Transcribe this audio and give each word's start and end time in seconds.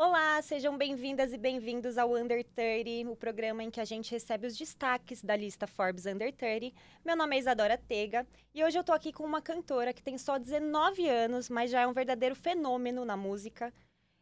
Olá, 0.00 0.40
sejam 0.42 0.78
bem-vindas 0.78 1.32
e 1.32 1.36
bem-vindos 1.36 1.98
ao 1.98 2.14
Under 2.14 2.44
30, 2.54 3.10
o 3.10 3.16
programa 3.16 3.64
em 3.64 3.68
que 3.68 3.80
a 3.80 3.84
gente 3.84 4.12
recebe 4.12 4.46
os 4.46 4.56
destaques 4.56 5.24
da 5.24 5.34
lista 5.34 5.66
Forbes 5.66 6.06
Under 6.06 6.32
30. 6.32 6.72
Meu 7.04 7.16
nome 7.16 7.34
é 7.34 7.40
Isadora 7.40 7.76
Tega 7.76 8.24
e 8.54 8.62
hoje 8.62 8.78
eu 8.78 8.84
tô 8.84 8.92
aqui 8.92 9.12
com 9.12 9.24
uma 9.24 9.42
cantora 9.42 9.92
que 9.92 10.00
tem 10.00 10.16
só 10.16 10.38
19 10.38 11.08
anos, 11.08 11.50
mas 11.50 11.72
já 11.72 11.80
é 11.80 11.86
um 11.88 11.92
verdadeiro 11.92 12.36
fenômeno 12.36 13.04
na 13.04 13.16
música. 13.16 13.74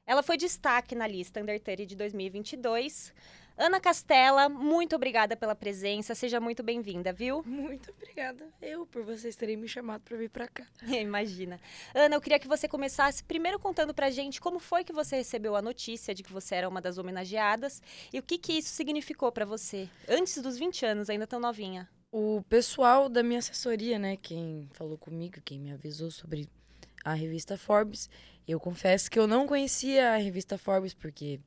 Ela 0.06 0.22
foi 0.22 0.38
destaque 0.38 0.94
na 0.94 1.06
lista 1.06 1.42
Under 1.42 1.60
30 1.60 1.84
de 1.84 1.94
2022. 1.94 3.12
Ana 3.58 3.80
Castela, 3.80 4.50
muito 4.50 4.94
obrigada 4.94 5.34
pela 5.34 5.54
presença. 5.54 6.14
Seja 6.14 6.38
muito 6.38 6.62
bem-vinda, 6.62 7.10
viu? 7.10 7.42
Muito 7.46 7.90
obrigada. 7.90 8.46
Eu, 8.60 8.84
por 8.84 9.02
vocês 9.02 9.34
terem 9.34 9.56
me 9.56 9.66
chamado 9.66 10.02
para 10.02 10.14
vir 10.14 10.28
para 10.28 10.46
cá. 10.46 10.66
Imagina. 10.86 11.58
Ana, 11.94 12.16
eu 12.16 12.20
queria 12.20 12.38
que 12.38 12.46
você 12.46 12.68
começasse 12.68 13.24
primeiro 13.24 13.58
contando 13.58 13.94
pra 13.94 14.10
gente 14.10 14.42
como 14.42 14.58
foi 14.58 14.84
que 14.84 14.92
você 14.92 15.16
recebeu 15.16 15.56
a 15.56 15.62
notícia 15.62 16.14
de 16.14 16.22
que 16.22 16.30
você 16.30 16.54
era 16.54 16.68
uma 16.68 16.82
das 16.82 16.98
homenageadas 16.98 17.82
e 18.12 18.18
o 18.18 18.22
que 18.22 18.36
que 18.36 18.52
isso 18.52 18.68
significou 18.68 19.32
para 19.32 19.46
você, 19.46 19.88
antes 20.06 20.36
dos 20.42 20.58
20 20.58 20.84
anos, 20.84 21.08
ainda 21.08 21.26
tão 21.26 21.40
novinha. 21.40 21.88
O 22.12 22.42
pessoal 22.50 23.08
da 23.08 23.22
minha 23.22 23.38
assessoria, 23.38 23.98
né, 23.98 24.18
quem 24.18 24.68
falou 24.72 24.98
comigo, 24.98 25.40
quem 25.42 25.58
me 25.58 25.72
avisou 25.72 26.10
sobre 26.10 26.46
a 27.02 27.14
revista 27.14 27.56
Forbes, 27.56 28.10
eu 28.46 28.60
confesso 28.60 29.10
que 29.10 29.18
eu 29.18 29.26
não 29.26 29.46
conhecia 29.46 30.12
a 30.12 30.16
revista 30.16 30.58
Forbes 30.58 30.92
porque 30.92 31.40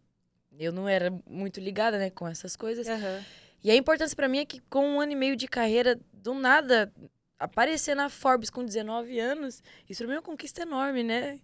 eu 0.59 0.71
não 0.71 0.87
era 0.87 1.09
muito 1.25 1.59
ligada, 1.59 1.97
né, 1.97 2.09
com 2.09 2.27
essas 2.27 2.55
coisas. 2.55 2.85
Uhum. 2.87 3.23
E 3.63 3.71
a 3.71 3.75
importância 3.75 4.15
para 4.15 4.27
mim 4.27 4.39
é 4.39 4.45
que 4.45 4.59
com 4.69 4.85
um 4.85 5.01
ano 5.01 5.13
e 5.13 5.15
meio 5.15 5.35
de 5.35 5.47
carreira, 5.47 5.99
do 6.13 6.33
nada, 6.33 6.91
aparecer 7.37 7.95
na 7.95 8.09
Forbes 8.09 8.49
com 8.49 8.63
19 8.63 9.19
anos, 9.19 9.63
isso 9.89 10.03
pra 10.03 10.07
mim 10.07 10.13
é 10.13 10.17
uma 10.17 10.23
conquista 10.23 10.61
enorme, 10.61 11.03
né? 11.03 11.39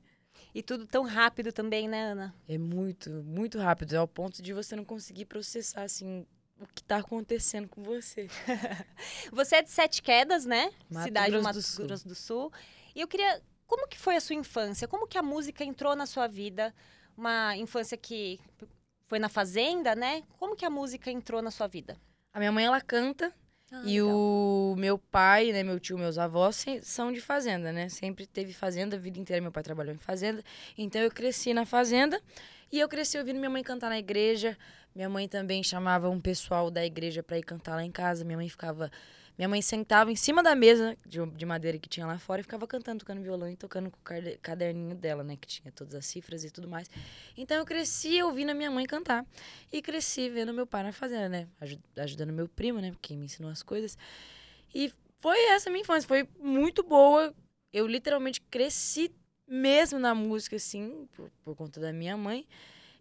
E 0.54 0.62
tudo 0.62 0.86
tão 0.88 1.04
rápido 1.04 1.52
também, 1.52 1.88
né, 1.88 2.12
Ana? 2.12 2.36
É 2.48 2.58
muito, 2.58 3.10
muito 3.10 3.58
rápido. 3.58 3.94
É 3.94 3.98
ao 3.98 4.08
ponto 4.08 4.42
de 4.42 4.54
você 4.54 4.76
não 4.76 4.86
conseguir 4.86 5.26
processar, 5.26 5.84
assim, 5.84 6.26
o 6.60 6.66
que 6.74 6.82
tá 6.82 6.98
acontecendo 6.98 7.68
com 7.68 7.84
você. 7.84 8.28
você 9.32 9.58
é 9.58 9.62
de 9.62 9.70
Sete 9.70 10.02
Quedas, 10.02 10.46
né? 10.46 10.72
Mato 10.90 11.06
Cidade 11.06 11.32
Grosso 11.32 11.42
do 11.42 11.44
Mato 11.44 11.56
do 11.56 11.62
Sul. 11.62 11.86
Grosso 11.86 12.08
do 12.08 12.16
Sul. 12.16 12.54
E 12.96 13.02
eu 13.02 13.08
queria... 13.08 13.42
Como 13.68 13.88
que 13.88 13.98
foi 13.98 14.16
a 14.16 14.22
sua 14.22 14.36
infância? 14.36 14.88
Como 14.88 15.08
que 15.08 15.18
a 15.18 15.24
música 15.24 15.64
entrou 15.64 15.96
na 15.96 16.06
sua 16.06 16.28
vida? 16.28 16.74
Uma 17.18 17.58
infância 17.58 17.98
que 17.98 18.40
foi 19.08 19.20
na 19.20 19.30
fazenda, 19.30 19.96
né? 19.96 20.24
Como 20.40 20.56
que 20.56 20.66
a 20.66 20.70
música 20.70 21.12
entrou 21.12 21.42
na 21.42 21.52
sua 21.52 21.68
vida? 21.68 21.98
A 22.34 22.40
minha 22.40 22.52
mãe, 22.52 22.66
ela 22.66 22.82
canta. 22.82 23.32
Ah, 23.72 23.82
E 23.86 24.00
o 24.02 24.76
meu 24.78 24.98
pai, 24.98 25.52
né, 25.52 25.64
meu 25.64 25.80
tio, 25.80 25.98
meus 25.98 26.18
avós 26.18 26.56
se- 26.58 26.82
são 26.84 27.12
de 27.12 27.20
fazenda, 27.20 27.72
né? 27.72 27.90
Sempre 27.90 28.28
teve 28.28 28.54
fazenda, 28.54 28.96
a 28.96 29.00
vida 29.00 29.20
inteira 29.20 29.42
meu 29.42 29.52
pai 29.52 29.64
trabalhou 29.64 29.94
em 29.94 29.98
fazenda. 29.98 30.44
Então 30.78 31.02
eu 31.02 31.10
cresci 31.12 31.54
na 31.54 31.66
fazenda 31.66 32.22
e 32.72 32.80
eu 32.80 32.88
cresci 32.88 33.18
ouvindo 33.18 33.38
minha 33.38 33.50
mãe 33.50 33.64
cantar 33.64 33.90
na 33.90 33.98
igreja. 33.98 34.56
Minha 34.96 35.10
mãe 35.10 35.28
também 35.28 35.62
chamava 35.62 36.10
um 36.10 36.22
pessoal 36.22 36.72
da 36.72 36.86
igreja 36.86 37.22
para 37.22 37.38
ir 37.38 37.44
cantar 37.44 37.76
lá 37.76 37.84
em 37.84 37.92
casa. 37.92 38.24
Minha 38.24 38.38
mãe 38.38 38.48
ficava, 38.48 38.90
minha 39.38 39.50
mãe 39.50 39.62
sentava 39.62 40.10
em 40.10 40.16
cima 40.16 40.42
da 40.42 40.56
mesa 40.56 40.98
de, 41.06 41.24
de 41.32 41.46
madeira 41.46 41.78
que 41.78 41.90
tinha 41.90 42.08
lá 42.08 42.18
fora 42.18 42.40
e 42.40 42.44
ficava 42.44 42.66
cantando, 42.66 43.00
tocando 43.00 43.22
violão 43.22 43.50
e 43.50 43.58
tocando 43.58 43.92
com 43.92 43.98
o 43.98 44.02
cade- 44.02 44.40
caderninho 44.42 44.96
dela, 44.96 45.22
né, 45.22 45.36
que 45.36 45.46
tinha 45.48 45.70
todas 45.70 45.94
as 45.96 46.06
cifras 46.06 46.46
e 46.46 46.50
tudo 46.50 46.70
mais. 46.70 46.90
Então 47.36 47.58
eu 47.58 47.66
cresci 47.66 48.24
ouvindo 48.24 48.52
a 48.52 48.54
minha 48.54 48.72
mãe 48.72 48.86
cantar 48.86 49.26
e 49.70 49.82
cresci 49.82 50.30
vendo 50.30 50.54
meu 50.54 50.66
pai 50.66 50.84
na 50.84 50.94
fazenda, 50.94 51.28
né, 51.28 51.48
aju- 51.60 51.80
ajudando 51.98 52.32
meu 52.32 52.48
primo, 52.48 52.80
né, 52.80 52.94
quem 53.02 53.18
me 53.18 53.26
ensinou 53.26 53.52
as 53.52 53.62
coisas. 53.62 53.98
E 54.74 54.94
foi 55.20 55.38
essa 55.50 55.70
minha 55.70 55.82
infância, 55.82 56.08
foi 56.08 56.26
muito 56.40 56.84
boa. 56.84 57.34
Eu 57.74 57.86
literalmente 57.86 58.40
cresci 58.40 59.12
mesmo 59.46 60.00
na 60.00 60.16
música, 60.16 60.56
assim, 60.56 61.06
por, 61.14 61.30
por 61.44 61.54
conta 61.54 61.82
da 61.82 61.92
minha 61.92 62.16
mãe. 62.16 62.48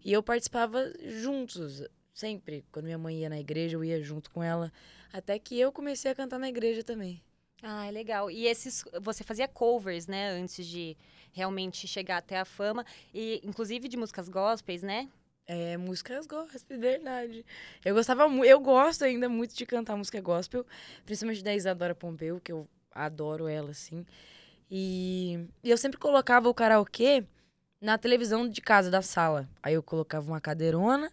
E 0.04 0.12
eu 0.12 0.22
participava 0.22 0.92
juntos, 1.22 1.82
sempre. 2.12 2.64
Quando 2.70 2.84
minha 2.84 2.98
mãe 2.98 3.20
ia 3.20 3.28
na 3.30 3.40
igreja, 3.40 3.76
eu 3.76 3.84
ia 3.84 4.02
junto 4.02 4.30
com 4.30 4.42
ela. 4.42 4.70
Até 5.12 5.38
que 5.38 5.58
eu 5.58 5.72
comecei 5.72 6.10
a 6.10 6.14
cantar 6.14 6.38
na 6.38 6.48
igreja 6.48 6.84
também. 6.84 7.22
Ah, 7.62 7.86
é 7.86 7.90
legal. 7.90 8.30
E 8.30 8.46
esses, 8.46 8.84
você 9.00 9.24
fazia 9.24 9.48
covers, 9.48 10.06
né, 10.06 10.30
antes 10.30 10.66
de 10.66 10.96
realmente 11.32 11.88
chegar 11.88 12.18
até 12.18 12.38
a 12.38 12.44
fama, 12.44 12.84
e 13.12 13.40
inclusive 13.42 13.88
de 13.88 13.96
músicas 13.96 14.28
gospels, 14.28 14.82
né? 14.82 15.08
É, 15.46 15.76
músicas 15.76 16.26
gospel, 16.26 16.78
verdade. 16.78 17.44
Eu 17.84 17.94
gostava 17.94 18.28
muito, 18.28 18.44
eu 18.44 18.60
gosto 18.60 19.04
ainda 19.04 19.28
muito 19.28 19.54
de 19.54 19.64
cantar 19.64 19.96
música 19.96 20.20
gospel, 20.20 20.66
principalmente 21.06 21.42
da 21.42 21.54
Isadora 21.54 21.94
Pompeu, 21.94 22.40
que 22.40 22.52
eu 22.52 22.68
adoro 22.90 23.48
ela, 23.48 23.70
assim. 23.70 24.04
E, 24.70 25.46
e 25.62 25.70
eu 25.70 25.76
sempre 25.76 25.98
colocava 25.98 26.48
o 26.48 26.54
karaokê 26.54 27.24
na 27.84 27.98
televisão 27.98 28.48
de 28.48 28.60
casa, 28.62 28.90
da 28.90 29.02
sala. 29.02 29.46
Aí 29.62 29.74
eu 29.74 29.82
colocava 29.82 30.26
uma 30.26 30.40
cadeirona, 30.40 31.12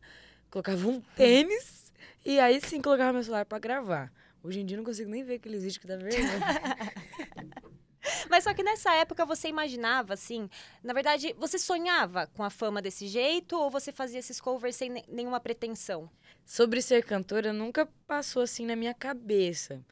colocava 0.49 0.87
um 0.87 1.01
tênis, 1.15 1.91
e 2.25 2.39
aí 2.39 2.61
sim 2.61 2.81
colocava 2.81 3.11
meu 3.13 3.23
celular 3.23 3.45
pra 3.45 3.59
gravar. 3.59 4.11
Hoje 4.41 4.61
em 4.61 4.65
dia 4.65 4.75
eu 4.75 4.79
não 4.79 4.85
consigo 4.85 5.09
nem 5.09 5.23
ver 5.23 5.35
aqueles 5.35 5.59
vídeos 5.61 5.77
que 5.77 5.85
dá 5.85 5.97
vergonha. 5.97 6.39
Mas 8.29 8.45
só 8.45 8.53
que 8.53 8.63
nessa 8.63 8.93
época 8.95 9.25
você 9.25 9.47
imaginava, 9.47 10.13
assim, 10.15 10.49
na 10.81 10.91
verdade, 10.93 11.35
você 11.37 11.59
sonhava 11.59 12.25
com 12.27 12.41
a 12.43 12.49
fama 12.49 12.81
desse 12.81 13.05
jeito 13.07 13.55
ou 13.55 13.69
você 13.69 13.91
fazia 13.91 14.17
esses 14.19 14.41
covers 14.41 14.75
sem 14.75 14.89
ne- 14.89 15.05
nenhuma 15.07 15.39
pretensão? 15.39 16.09
Sobre 16.43 16.81
ser 16.81 17.03
cantora 17.03 17.53
nunca 17.53 17.87
passou 18.07 18.41
assim 18.41 18.65
na 18.65 18.75
minha 18.75 18.93
cabeça. 18.93 19.85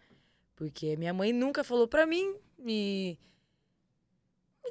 Porque 0.55 0.95
minha 0.97 1.13
mãe 1.13 1.31
nunca 1.31 1.63
falou 1.63 1.87
pra 1.87 2.07
mim 2.07 2.35
e. 2.65 3.17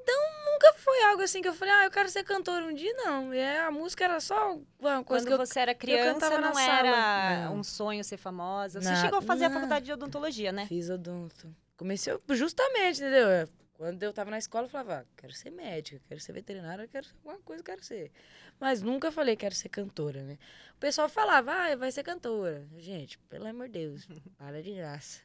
Então 0.03 0.53
nunca 0.53 0.73
foi 0.75 1.03
algo 1.05 1.23
assim 1.23 1.41
que 1.43 1.49
eu 1.49 1.55
falei, 1.55 1.73
ah, 1.75 1.85
eu 1.85 1.91
quero 1.91 2.09
ser 2.09 2.25
cantora 2.25 2.65
um 2.65 2.73
dia, 2.75 2.93
não. 2.95 3.33
E 3.35 3.39
é, 3.39 3.61
a 3.61 3.71
música 3.71 4.05
era 4.05 4.21
só 4.21 4.59
uma 4.79 5.05
coisa 5.05 5.25
Quando 5.25 5.37
que 5.37 5.43
eu. 5.43 5.47
você 5.47 5.61
era 5.61 5.75
criança, 5.75 6.31
na 6.31 6.51
não 6.51 6.59
era 6.59 7.45
Não. 7.47 7.57
um 7.57 7.63
sonho 7.65 8.03
ser 8.05 8.17
famosa. 8.17 8.81
Você 8.81 8.91
Na- 8.91 9.01
chegou 9.03 9.19
a 9.19 9.23
fazer 9.23 9.45
a 9.45 9.49
não. 9.49 9.55
faculdade 9.57 9.85
de 9.87 9.93
odontologia, 9.93 10.53
né? 10.53 10.67
Fiz 10.67 10.89
odonto. 10.91 11.55
Comecei 11.77 12.17
justamente, 12.31 12.99
entendeu? 13.01 13.49
Quando 13.75 14.03
eu 14.03 14.13
tava 14.13 14.29
na 14.33 14.39
escola, 14.39 14.67
eu 14.67 14.69
falava, 14.71 14.95
ah, 15.03 15.05
quero 15.17 15.33
ser 15.33 15.51
médica, 15.51 16.01
quero 16.09 16.19
ser 16.21 16.33
veterinária, 16.33 16.89
quero 16.89 17.07
ser 17.07 17.15
alguma 17.25 17.39
coisa, 17.45 17.63
quero 17.63 17.85
ser. 17.85 18.11
Mas 18.59 18.83
nunca 18.83 19.13
falei 19.13 19.37
quero 19.37 19.55
ser 19.55 19.69
cantora, 19.69 20.25
né? 20.25 20.37
O 20.75 20.79
pessoal 20.81 21.09
falava, 21.09 21.53
ah, 21.53 21.77
vai 21.77 21.93
ser 21.93 22.03
cantora. 22.03 22.67
Gente, 22.77 23.17
pelo 23.29 23.47
amor 23.47 23.69
de 23.69 23.75
Deus, 23.79 24.09
para 24.37 24.61
de 24.61 24.73
graça. 24.73 25.21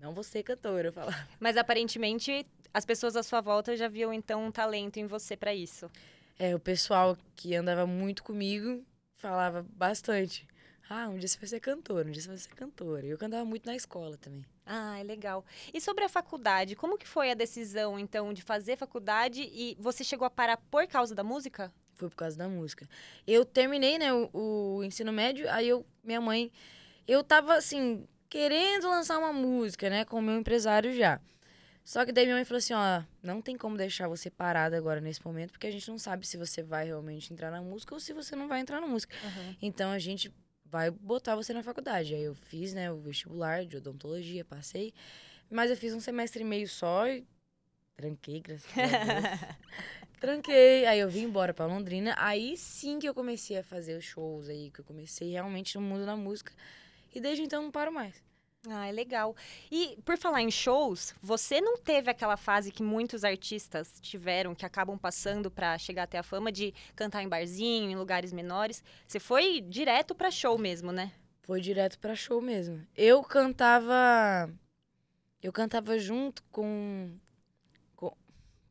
Não 0.00 0.14
vou 0.14 0.22
ser 0.22 0.42
cantora, 0.42 0.88
eu 0.88 0.92
falava. 0.92 1.28
Mas 1.40 1.56
aparentemente 1.56 2.46
as 2.72 2.84
pessoas 2.84 3.16
à 3.16 3.22
sua 3.22 3.40
volta 3.40 3.76
já 3.76 3.88
viam 3.88 4.12
então 4.12 4.44
um 4.44 4.50
talento 4.50 4.98
em 4.98 5.06
você 5.06 5.36
pra 5.36 5.54
isso. 5.54 5.90
É, 6.38 6.54
o 6.54 6.60
pessoal 6.60 7.16
que 7.34 7.54
andava 7.54 7.86
muito 7.86 8.22
comigo 8.22 8.84
falava 9.16 9.66
bastante. 9.70 10.46
Ah, 10.88 11.08
um 11.08 11.18
dia 11.18 11.28
você 11.28 11.38
vai 11.38 11.48
ser 11.48 11.60
cantora, 11.60 12.08
um 12.08 12.10
dia 12.10 12.22
você 12.22 12.28
vai 12.28 12.38
ser 12.38 12.54
cantora. 12.54 13.04
E 13.04 13.10
eu 13.10 13.18
cantava 13.18 13.44
muito 13.44 13.66
na 13.66 13.76
escola 13.76 14.16
também. 14.16 14.44
Ah, 14.64 14.98
é 14.98 15.02
legal. 15.02 15.44
E 15.72 15.80
sobre 15.80 16.04
a 16.04 16.08
faculdade, 16.08 16.76
como 16.76 16.96
que 16.96 17.06
foi 17.06 17.30
a 17.30 17.34
decisão 17.34 17.98
então 17.98 18.32
de 18.32 18.40
fazer 18.40 18.76
faculdade 18.76 19.42
e 19.42 19.76
você 19.78 20.02
chegou 20.02 20.24
a 20.24 20.30
parar 20.30 20.56
por 20.56 20.86
causa 20.86 21.14
da 21.14 21.22
música? 21.22 21.72
Foi 21.96 22.08
por 22.08 22.16
causa 22.16 22.38
da 22.38 22.48
música. 22.48 22.88
Eu 23.26 23.44
terminei, 23.44 23.98
né, 23.98 24.12
o, 24.12 24.30
o 24.32 24.84
ensino 24.84 25.12
médio, 25.12 25.50
aí 25.50 25.68
eu, 25.68 25.84
minha 26.02 26.20
mãe, 26.20 26.50
eu 27.06 27.22
tava 27.24 27.54
assim, 27.54 28.06
querendo 28.28 28.88
lançar 28.88 29.18
uma 29.18 29.32
música, 29.32 29.88
né, 29.88 30.04
com 30.04 30.18
o 30.18 30.22
meu 30.22 30.38
empresário 30.38 30.92
já. 30.94 31.20
Só 31.84 32.04
que 32.04 32.12
daí 32.12 32.26
minha 32.26 32.36
mãe 32.36 32.44
falou 32.44 32.58
assim, 32.58 32.74
ó, 32.74 33.02
não 33.22 33.40
tem 33.40 33.56
como 33.56 33.74
deixar 33.74 34.08
você 34.08 34.28
parada 34.28 34.76
agora 34.76 35.00
nesse 35.00 35.24
momento, 35.24 35.52
porque 35.52 35.66
a 35.66 35.70
gente 35.70 35.88
não 35.88 35.98
sabe 35.98 36.26
se 36.26 36.36
você 36.36 36.62
vai 36.62 36.84
realmente 36.84 37.32
entrar 37.32 37.50
na 37.50 37.62
música 37.62 37.94
ou 37.94 38.00
se 38.00 38.12
você 38.12 38.36
não 38.36 38.46
vai 38.46 38.60
entrar 38.60 38.78
na 38.80 38.86
música. 38.86 39.16
Então 39.62 39.90
a 39.90 39.98
gente 39.98 40.30
vai 40.66 40.90
botar 40.90 41.34
você 41.34 41.54
na 41.54 41.62
faculdade. 41.62 42.14
Aí 42.14 42.22
eu 42.22 42.34
fiz, 42.34 42.74
né, 42.74 42.92
o 42.92 42.98
vestibular 42.98 43.64
de 43.64 43.78
odontologia, 43.78 44.44
passei. 44.44 44.92
Mas 45.50 45.70
eu 45.70 45.76
fiz 45.78 45.94
um 45.94 46.00
semestre 46.00 46.42
e 46.42 46.44
meio 46.44 46.68
só 46.68 47.08
e 47.08 47.26
tranquei, 47.96 48.40
graças 48.40 48.70
a 48.70 48.86
Deus. 48.86 49.56
tranquei. 50.20 50.84
Aí 50.84 50.98
eu 50.98 51.08
vim 51.08 51.22
embora 51.22 51.54
pra 51.54 51.64
Londrina. 51.64 52.14
Aí 52.18 52.54
sim 52.58 52.98
que 52.98 53.08
eu 53.08 53.14
comecei 53.14 53.56
a 53.56 53.62
fazer 53.62 53.96
os 53.96 54.04
shows 54.04 54.50
aí, 54.50 54.70
que 54.70 54.80
eu 54.80 54.84
comecei 54.84 55.30
realmente 55.30 55.74
no 55.76 55.80
mundo 55.80 56.04
da 56.04 56.14
música. 56.14 56.52
E 57.14 57.18
desde 57.18 57.42
então 57.42 57.62
não 57.62 57.70
paro 57.70 57.90
mais. 57.90 58.27
Ah, 58.66 58.88
é 58.88 58.92
legal. 58.92 59.36
E 59.70 59.98
por 60.04 60.18
falar 60.18 60.42
em 60.42 60.50
shows, 60.50 61.14
você 61.22 61.60
não 61.60 61.76
teve 61.78 62.10
aquela 62.10 62.36
fase 62.36 62.72
que 62.72 62.82
muitos 62.82 63.22
artistas 63.22 64.00
tiveram, 64.00 64.54
que 64.54 64.66
acabam 64.66 64.98
passando 64.98 65.50
pra 65.50 65.78
chegar 65.78 66.04
até 66.04 66.18
a 66.18 66.22
fama 66.22 66.50
de 66.50 66.74
cantar 66.96 67.22
em 67.22 67.28
barzinho, 67.28 67.90
em 67.90 67.96
lugares 67.96 68.32
menores. 68.32 68.82
Você 69.06 69.20
foi 69.20 69.60
direto 69.60 70.14
pra 70.14 70.30
show 70.30 70.58
mesmo, 70.58 70.90
né? 70.90 71.12
Foi 71.42 71.60
direto 71.60 71.98
pra 71.98 72.16
show 72.16 72.40
mesmo. 72.40 72.84
Eu 72.96 73.22
cantava. 73.22 74.52
Eu 75.40 75.52
cantava 75.52 75.98
junto 75.98 76.42
com. 76.50 77.16
com 77.94 78.14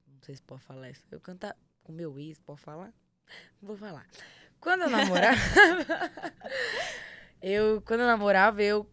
não 0.06 0.22
sei 0.22 0.36
se 0.36 0.42
pode 0.44 0.62
falar 0.64 0.90
isso. 0.90 1.04
Eu 1.10 1.22
cantava. 1.22 1.56
Com 1.84 1.94
meu 1.94 2.20
ex, 2.20 2.40
pode 2.42 2.60
falar? 2.60 2.94
Vou 3.62 3.78
falar. 3.78 4.06
Quando 4.60 4.82
eu 4.82 4.90
namorava. 4.90 5.38
eu, 7.42 7.82
quando 7.84 8.02
eu 8.02 8.08
namorava, 8.08 8.62
eu 8.62 8.86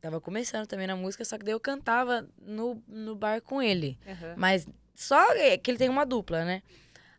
tava 0.00 0.20
começando 0.20 0.66
também 0.66 0.86
na 0.86 0.96
música, 0.96 1.24
só 1.24 1.36
que 1.38 1.44
daí 1.44 1.54
eu 1.54 1.60
cantava 1.60 2.28
no, 2.40 2.82
no 2.88 3.14
bar 3.14 3.40
com 3.42 3.62
ele. 3.62 3.98
Mas 4.36 4.66
só 4.94 5.34
que 5.58 5.70
ele 5.70 5.78
tem 5.78 5.88
uma 5.88 6.04
dupla, 6.04 6.44
né? 6.44 6.62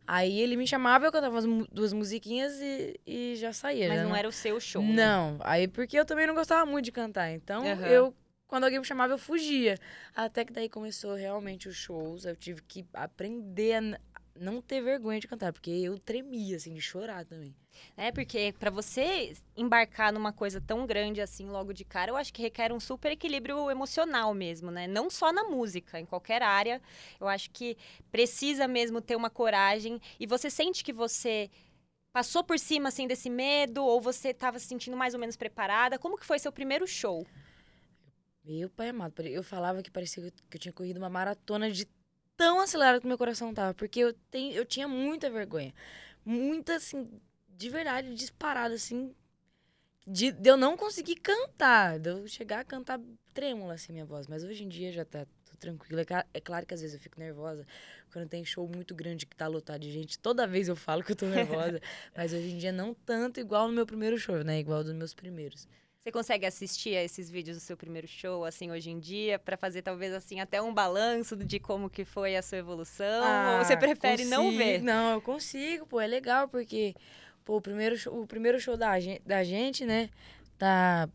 Aí 0.05 0.39
ele 0.41 0.57
me 0.57 0.67
chamava, 0.67 1.05
eu 1.05 1.11
cantava 1.11 1.39
duas 1.71 1.93
musiquinhas 1.93 2.59
e, 2.59 2.99
e 3.05 3.35
já 3.37 3.53
saía. 3.53 3.87
Mas 3.87 3.97
já 3.97 4.03
não, 4.03 4.15
era 4.15 4.27
o 4.27 4.31
seu 4.31 4.59
show. 4.59 4.83
Né? 4.83 4.93
Não, 4.93 5.37
aí 5.41 5.67
porque 5.67 5.97
eu 5.97 6.05
também 6.05 6.27
não 6.27 6.35
gostava 6.35 6.65
muito 6.65 6.85
de 6.85 6.91
cantar. 6.91 7.31
Então 7.31 7.63
uhum. 7.63 7.85
eu, 7.85 8.15
quando 8.45 8.65
alguém 8.65 8.79
me 8.79 8.85
chamava, 8.85 9.13
eu 9.13 9.17
fugia. 9.17 9.77
Até 10.15 10.43
que 10.43 10.51
daí 10.51 10.67
começou 10.67 11.15
realmente 11.15 11.69
os 11.69 11.75
shows. 11.75 12.25
Eu 12.25 12.35
tive 12.35 12.61
que 12.61 12.85
aprender 12.93 13.75
a 13.75 14.10
não 14.35 14.61
ter 14.61 14.81
vergonha 14.81 15.19
de 15.19 15.27
cantar, 15.27 15.51
porque 15.53 15.69
eu 15.69 15.97
tremia, 15.99 16.55
assim, 16.55 16.73
de 16.73 16.81
chorar 16.81 17.25
também. 17.25 17.55
É, 17.95 18.11
porque 18.11 18.53
para 18.59 18.69
você 18.69 19.33
embarcar 19.55 20.11
numa 20.11 20.33
coisa 20.33 20.59
tão 20.61 20.85
grande 20.85 21.21
assim 21.21 21.47
logo 21.47 21.73
de 21.73 21.85
cara, 21.85 22.11
eu 22.11 22.17
acho 22.17 22.33
que 22.33 22.41
requer 22.41 22.71
um 22.71 22.79
super 22.79 23.11
equilíbrio 23.11 23.69
emocional 23.69 24.33
mesmo, 24.33 24.71
né? 24.71 24.87
Não 24.87 25.09
só 25.09 25.31
na 25.31 25.43
música, 25.45 25.99
em 25.99 26.05
qualquer 26.05 26.41
área. 26.41 26.81
Eu 27.19 27.27
acho 27.27 27.49
que 27.51 27.77
precisa 28.11 28.67
mesmo 28.67 29.01
ter 29.01 29.15
uma 29.15 29.29
coragem. 29.29 29.99
E 30.19 30.25
você 30.25 30.49
sente 30.49 30.83
que 30.83 30.93
você 30.93 31.49
passou 32.11 32.43
por 32.43 32.59
cima, 32.59 32.89
assim, 32.89 33.07
desse 33.07 33.29
medo? 33.29 33.83
Ou 33.83 34.01
você 34.01 34.29
estava 34.29 34.59
se 34.59 34.67
sentindo 34.67 34.97
mais 34.97 35.13
ou 35.13 35.19
menos 35.19 35.35
preparada? 35.35 35.97
Como 35.97 36.17
que 36.17 36.25
foi 36.25 36.39
seu 36.39 36.51
primeiro 36.51 36.85
show? 36.87 37.25
Meu 38.43 38.69
pai 38.69 38.89
amado, 38.89 39.21
eu 39.21 39.43
falava 39.43 39.83
que 39.83 39.91
parecia 39.91 40.31
que 40.49 40.57
eu 40.57 40.59
tinha 40.59 40.73
corrido 40.73 40.97
uma 40.97 41.09
maratona 41.09 41.69
de 41.69 41.87
tão 42.37 42.59
acelerado 42.59 43.01
que 43.01 43.07
meu 43.07 43.17
coração 43.17 43.53
tava. 43.53 43.73
Porque 43.73 43.99
eu, 43.99 44.13
tenho, 44.29 44.53
eu 44.53 44.65
tinha 44.65 44.87
muita 44.87 45.29
vergonha. 45.29 45.73
Muita, 46.25 46.75
assim, 46.75 47.09
de 47.49 47.69
verdade, 47.69 48.13
disparada, 48.13 48.75
assim. 48.75 49.13
De, 50.05 50.31
de, 50.31 50.49
eu 50.49 50.57
não 50.57 50.75
conseguir 50.75 51.15
cantar. 51.15 51.99
De 51.99 52.09
eu 52.09 52.27
chegar 52.27 52.59
a 52.59 52.63
cantar 52.63 52.99
trêmula, 53.33 53.73
assim, 53.73 53.93
minha 53.93 54.05
voz. 54.05 54.27
Mas 54.27 54.43
hoje 54.43 54.63
em 54.63 54.69
dia 54.69 54.91
já 54.91 55.05
tá 55.05 55.25
tudo 55.45 55.57
tranquilo. 55.57 56.01
É, 56.01 56.05
é 56.33 56.41
claro 56.41 56.65
que 56.65 56.73
às 56.73 56.81
vezes 56.81 56.95
eu 56.95 57.01
fico 57.01 57.19
nervosa. 57.19 57.65
Quando 58.11 58.27
tem 58.27 58.43
show 58.43 58.67
muito 58.67 58.93
grande 58.93 59.25
que 59.25 59.35
tá 59.35 59.47
lotado 59.47 59.81
de 59.81 59.91
gente, 59.91 60.19
toda 60.19 60.47
vez 60.47 60.67
eu 60.67 60.75
falo 60.75 61.03
que 61.03 61.11
eu 61.11 61.15
tô 61.15 61.27
nervosa. 61.27 61.79
mas 62.15 62.33
hoje 62.33 62.51
em 62.51 62.57
dia 62.57 62.71
não 62.71 62.93
tanto 62.93 63.39
igual 63.39 63.67
no 63.67 63.73
meu 63.73 63.85
primeiro 63.85 64.17
show, 64.17 64.43
né? 64.43 64.59
Igual 64.59 64.83
dos 64.83 64.93
meus 64.93 65.13
primeiros. 65.13 65.67
Você 66.03 66.11
consegue 66.11 66.47
assistir 66.47 66.95
a 66.95 67.03
esses 67.03 67.29
vídeos 67.29 67.57
do 67.57 67.59
seu 67.59 67.77
primeiro 67.77 68.07
show, 68.07 68.43
assim, 68.43 68.71
hoje 68.71 68.89
em 68.89 68.99
dia, 68.99 69.37
para 69.37 69.55
fazer 69.55 69.83
talvez 69.83 70.11
assim 70.13 70.39
até 70.39 70.59
um 70.59 70.73
balanço 70.73 71.35
de 71.35 71.59
como 71.59 71.91
que 71.91 72.03
foi 72.03 72.35
a 72.35 72.41
sua 72.41 72.57
evolução? 72.57 73.23
Ah, 73.23 73.57
ou 73.59 73.63
você 73.65 73.77
prefere 73.77 74.23
consigo. 74.23 74.29
não 74.31 74.51
ver? 74.51 74.81
Não, 74.81 75.11
eu 75.13 75.21
consigo, 75.21 75.85
pô, 75.85 76.01
é 76.01 76.07
legal 76.07 76.47
porque 76.47 76.95
pô, 77.45 77.57
o 77.57 77.61
primeiro 77.61 77.95
show, 77.95 78.19
o 78.19 78.25
primeiro 78.25 78.59
show 78.59 78.75
da, 78.75 78.93
da 79.23 79.43
gente, 79.43 79.85
né, 79.85 80.09
tá 80.57 81.07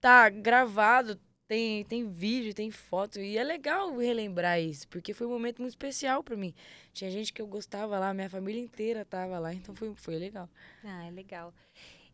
tá 0.00 0.28
gravado, 0.28 1.20
tem 1.46 1.84
tem 1.84 2.08
vídeo, 2.08 2.52
tem 2.52 2.68
foto 2.72 3.20
e 3.20 3.38
é 3.38 3.44
legal 3.44 3.96
relembrar 3.96 4.60
isso, 4.60 4.88
porque 4.88 5.14
foi 5.14 5.28
um 5.28 5.30
momento 5.30 5.60
muito 5.62 5.70
especial 5.74 6.24
para 6.24 6.36
mim. 6.36 6.52
Tinha 6.92 7.12
gente 7.12 7.32
que 7.32 7.40
eu 7.40 7.46
gostava 7.46 7.96
lá, 7.96 8.12
minha 8.12 8.28
família 8.28 8.60
inteira 8.60 9.04
tava 9.04 9.38
lá, 9.38 9.54
então 9.54 9.72
foi 9.72 9.94
foi 9.94 10.16
legal. 10.16 10.48
Ah, 10.84 11.04
é 11.06 11.10
legal. 11.12 11.54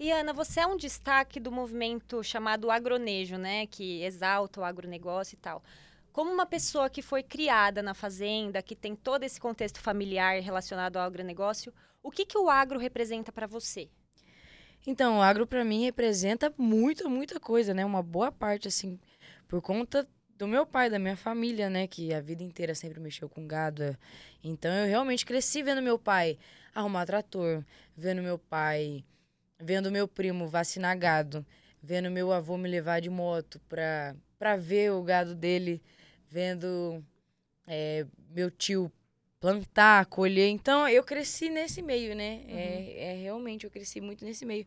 E 0.02 0.10
Ana, 0.10 0.32
você 0.32 0.58
é 0.58 0.66
um 0.66 0.76
destaque 0.76 1.38
do 1.38 1.52
movimento 1.52 2.24
chamado 2.24 2.72
agronejo, 2.72 3.36
né, 3.36 3.68
que 3.68 4.02
exalta 4.02 4.60
o 4.60 4.64
agronegócio 4.64 5.36
e 5.36 5.38
tal. 5.38 5.62
Como 6.12 6.28
uma 6.28 6.44
pessoa 6.44 6.90
que 6.90 7.00
foi 7.00 7.22
criada 7.22 7.80
na 7.80 7.94
fazenda, 7.94 8.60
que 8.60 8.74
tem 8.74 8.96
todo 8.96 9.22
esse 9.22 9.40
contexto 9.40 9.78
familiar 9.78 10.40
relacionado 10.40 10.96
ao 10.96 11.04
agronegócio, 11.04 11.72
o 12.02 12.10
que, 12.10 12.26
que 12.26 12.36
o 12.36 12.50
agro 12.50 12.80
representa 12.80 13.30
para 13.30 13.46
você? 13.46 13.88
Então, 14.84 15.18
o 15.18 15.22
agro 15.22 15.46
para 15.46 15.64
mim 15.64 15.84
representa 15.84 16.52
muita, 16.58 17.08
muita 17.08 17.38
coisa, 17.38 17.72
né? 17.72 17.84
Uma 17.84 18.02
boa 18.02 18.32
parte, 18.32 18.66
assim, 18.66 18.98
por 19.46 19.62
conta 19.62 20.04
do 20.36 20.48
meu 20.48 20.66
pai, 20.66 20.90
da 20.90 20.98
minha 20.98 21.16
família, 21.16 21.70
né? 21.70 21.86
Que 21.86 22.12
a 22.12 22.20
vida 22.20 22.42
inteira 22.42 22.74
sempre 22.74 22.98
mexeu 22.98 23.28
com 23.28 23.46
gado. 23.46 23.96
Então, 24.42 24.72
eu 24.72 24.88
realmente 24.88 25.24
cresci 25.24 25.62
vendo 25.62 25.80
meu 25.80 25.96
pai 25.96 26.36
arrumar 26.74 27.06
trator, 27.06 27.64
vendo 27.96 28.20
meu 28.20 28.36
pai 28.36 29.04
vendo 29.62 29.90
meu 29.90 30.08
primo 30.08 30.48
vacinar 30.48 30.98
gado, 30.98 31.46
vendo 31.82 32.10
meu 32.10 32.32
avô 32.32 32.56
me 32.56 32.68
levar 32.68 33.00
de 33.00 33.08
moto 33.08 33.60
pra, 33.68 34.14
pra 34.38 34.56
ver 34.56 34.92
o 34.92 35.02
gado 35.02 35.34
dele, 35.34 35.80
vendo 36.28 37.04
é, 37.66 38.06
meu 38.30 38.50
tio 38.50 38.90
plantar, 39.40 40.06
colher. 40.06 40.48
Então, 40.48 40.88
eu 40.88 41.02
cresci 41.02 41.48
nesse 41.48 41.82
meio, 41.82 42.14
né? 42.14 42.42
Uhum. 42.44 42.56
É, 42.56 42.92
é, 42.98 43.14
realmente, 43.22 43.64
eu 43.64 43.70
cresci 43.70 44.00
muito 44.00 44.24
nesse 44.24 44.44
meio. 44.44 44.66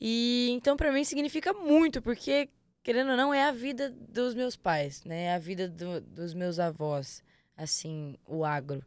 E 0.00 0.48
então, 0.50 0.76
para 0.76 0.92
mim, 0.92 1.04
significa 1.04 1.52
muito, 1.52 2.02
porque, 2.02 2.48
querendo 2.82 3.10
ou 3.10 3.16
não, 3.16 3.32
é 3.32 3.44
a 3.44 3.52
vida 3.52 3.90
dos 3.90 4.34
meus 4.34 4.56
pais, 4.56 5.04
né? 5.04 5.24
É 5.24 5.34
a 5.34 5.38
vida 5.38 5.68
do, 5.68 6.00
dos 6.00 6.34
meus 6.34 6.58
avós, 6.58 7.22
assim, 7.56 8.16
o 8.26 8.44
agro. 8.44 8.84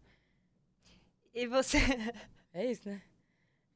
E 1.33 1.47
você. 1.47 1.77
É 2.53 2.69
isso, 2.69 2.89
né? 2.89 3.01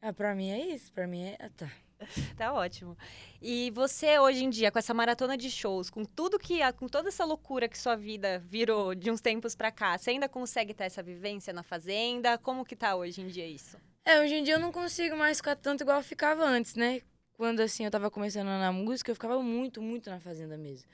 Ah, 0.07 0.13
pra 0.13 0.35
mim 0.35 0.51
é 0.51 0.67
isso, 0.67 0.91
pra 0.93 1.07
mim 1.07 1.23
é. 1.23 1.35
Ah, 1.39 1.49
tá. 1.49 1.67
tá 2.37 2.53
ótimo. 2.53 2.95
E 3.41 3.71
você 3.71 4.19
hoje 4.19 4.43
em 4.43 4.51
dia, 4.51 4.71
com 4.71 4.77
essa 4.77 4.93
maratona 4.93 5.35
de 5.35 5.49
shows, 5.49 5.89
com 5.89 6.05
tudo 6.05 6.37
que. 6.37 6.59
com 6.73 6.87
toda 6.87 7.07
essa 7.07 7.25
loucura 7.25 7.67
que 7.67 7.75
sua 7.75 7.95
vida 7.95 8.37
virou 8.37 8.93
de 8.93 9.09
uns 9.09 9.19
tempos 9.19 9.55
pra 9.55 9.71
cá, 9.71 9.97
você 9.97 10.11
ainda 10.11 10.29
consegue 10.29 10.75
ter 10.75 10.83
essa 10.83 11.01
vivência 11.01 11.51
na 11.51 11.63
fazenda? 11.63 12.37
Como 12.37 12.63
que 12.63 12.75
tá 12.75 12.95
hoje 12.95 13.19
em 13.19 13.27
dia 13.27 13.47
isso? 13.47 13.79
É, 14.05 14.21
hoje 14.21 14.35
em 14.35 14.43
dia 14.43 14.53
eu 14.53 14.59
não 14.59 14.71
consigo 14.71 15.17
mais 15.17 15.37
ficar 15.37 15.55
tanto 15.55 15.81
igual 15.81 15.97
eu 15.97 16.03
ficava 16.03 16.45
antes, 16.45 16.75
né? 16.75 17.01
Quando 17.33 17.61
assim 17.61 17.83
eu 17.83 17.89
tava 17.89 18.11
começando 18.11 18.45
na 18.45 18.71
música, 18.71 19.09
eu 19.09 19.15
ficava 19.15 19.41
muito, 19.41 19.81
muito 19.81 20.07
na 20.11 20.19
fazenda 20.19 20.55
mesmo. 20.55 20.87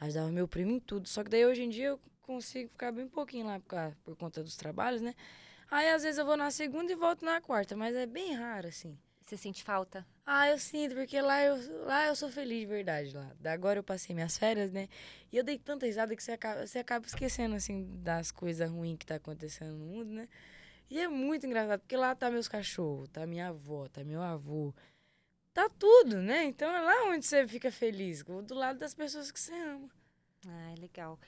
Ajudava 0.00 0.30
meu 0.30 0.48
primo 0.48 0.70
em 0.70 0.80
tudo. 0.80 1.06
Só 1.06 1.22
que 1.22 1.28
daí 1.28 1.44
hoje 1.44 1.62
em 1.64 1.68
dia 1.68 1.88
eu 1.88 2.00
consigo 2.22 2.70
ficar 2.70 2.92
bem 2.92 3.06
pouquinho 3.06 3.44
lá 3.44 3.60
por, 3.60 3.94
por 4.02 4.16
conta 4.16 4.42
dos 4.42 4.56
trabalhos, 4.56 5.02
né? 5.02 5.14
Aí 5.70 5.88
às 5.90 6.02
vezes 6.02 6.18
eu 6.18 6.26
vou 6.26 6.36
na 6.36 6.50
segunda 6.50 6.92
e 6.92 6.94
volto 6.94 7.24
na 7.24 7.40
quarta, 7.40 7.76
mas 7.76 7.94
é 7.94 8.06
bem 8.06 8.34
raro, 8.34 8.68
assim. 8.68 8.98
Você 9.24 9.36
sente 9.36 9.64
falta? 9.64 10.06
Ah, 10.26 10.48
eu 10.50 10.58
sinto, 10.58 10.94
porque 10.94 11.20
lá 11.20 11.42
eu, 11.42 11.84
lá 11.86 12.06
eu 12.06 12.14
sou 12.16 12.30
feliz 12.30 12.60
de 12.60 12.66
verdade. 12.66 13.14
lá. 13.14 13.32
Agora 13.46 13.78
eu 13.78 13.82
passei 13.82 14.14
minhas 14.14 14.36
férias, 14.36 14.70
né? 14.70 14.88
E 15.32 15.36
eu 15.36 15.42
dei 15.42 15.58
tanta 15.58 15.86
risada 15.86 16.14
que 16.14 16.22
você 16.22 16.32
acaba, 16.32 16.66
você 16.66 16.78
acaba 16.78 17.06
esquecendo, 17.06 17.54
assim, 17.54 17.86
das 18.02 18.30
coisas 18.30 18.70
ruins 18.70 18.98
que 18.98 19.06
tá 19.06 19.14
acontecendo 19.16 19.76
no 19.78 19.86
mundo, 19.86 20.10
né? 20.10 20.28
E 20.90 21.00
é 21.00 21.08
muito 21.08 21.46
engraçado, 21.46 21.80
porque 21.80 21.96
lá 21.96 22.14
tá 22.14 22.30
meus 22.30 22.48
cachorros, 22.48 23.08
tá 23.08 23.26
minha 23.26 23.48
avó, 23.48 23.88
tá 23.88 24.04
meu 24.04 24.22
avô. 24.22 24.74
Tá 25.54 25.68
tudo, 25.70 26.20
né? 26.20 26.44
Então 26.44 26.70
é 26.70 26.80
lá 26.80 27.04
onde 27.10 27.24
você 27.24 27.46
fica 27.48 27.70
feliz, 27.70 28.22
do 28.22 28.54
lado 28.54 28.78
das 28.78 28.94
pessoas 28.94 29.30
que 29.30 29.40
você 29.40 29.54
ama. 29.54 29.88
Ah, 30.46 30.72
é 30.72 30.80
legal. 30.80 31.18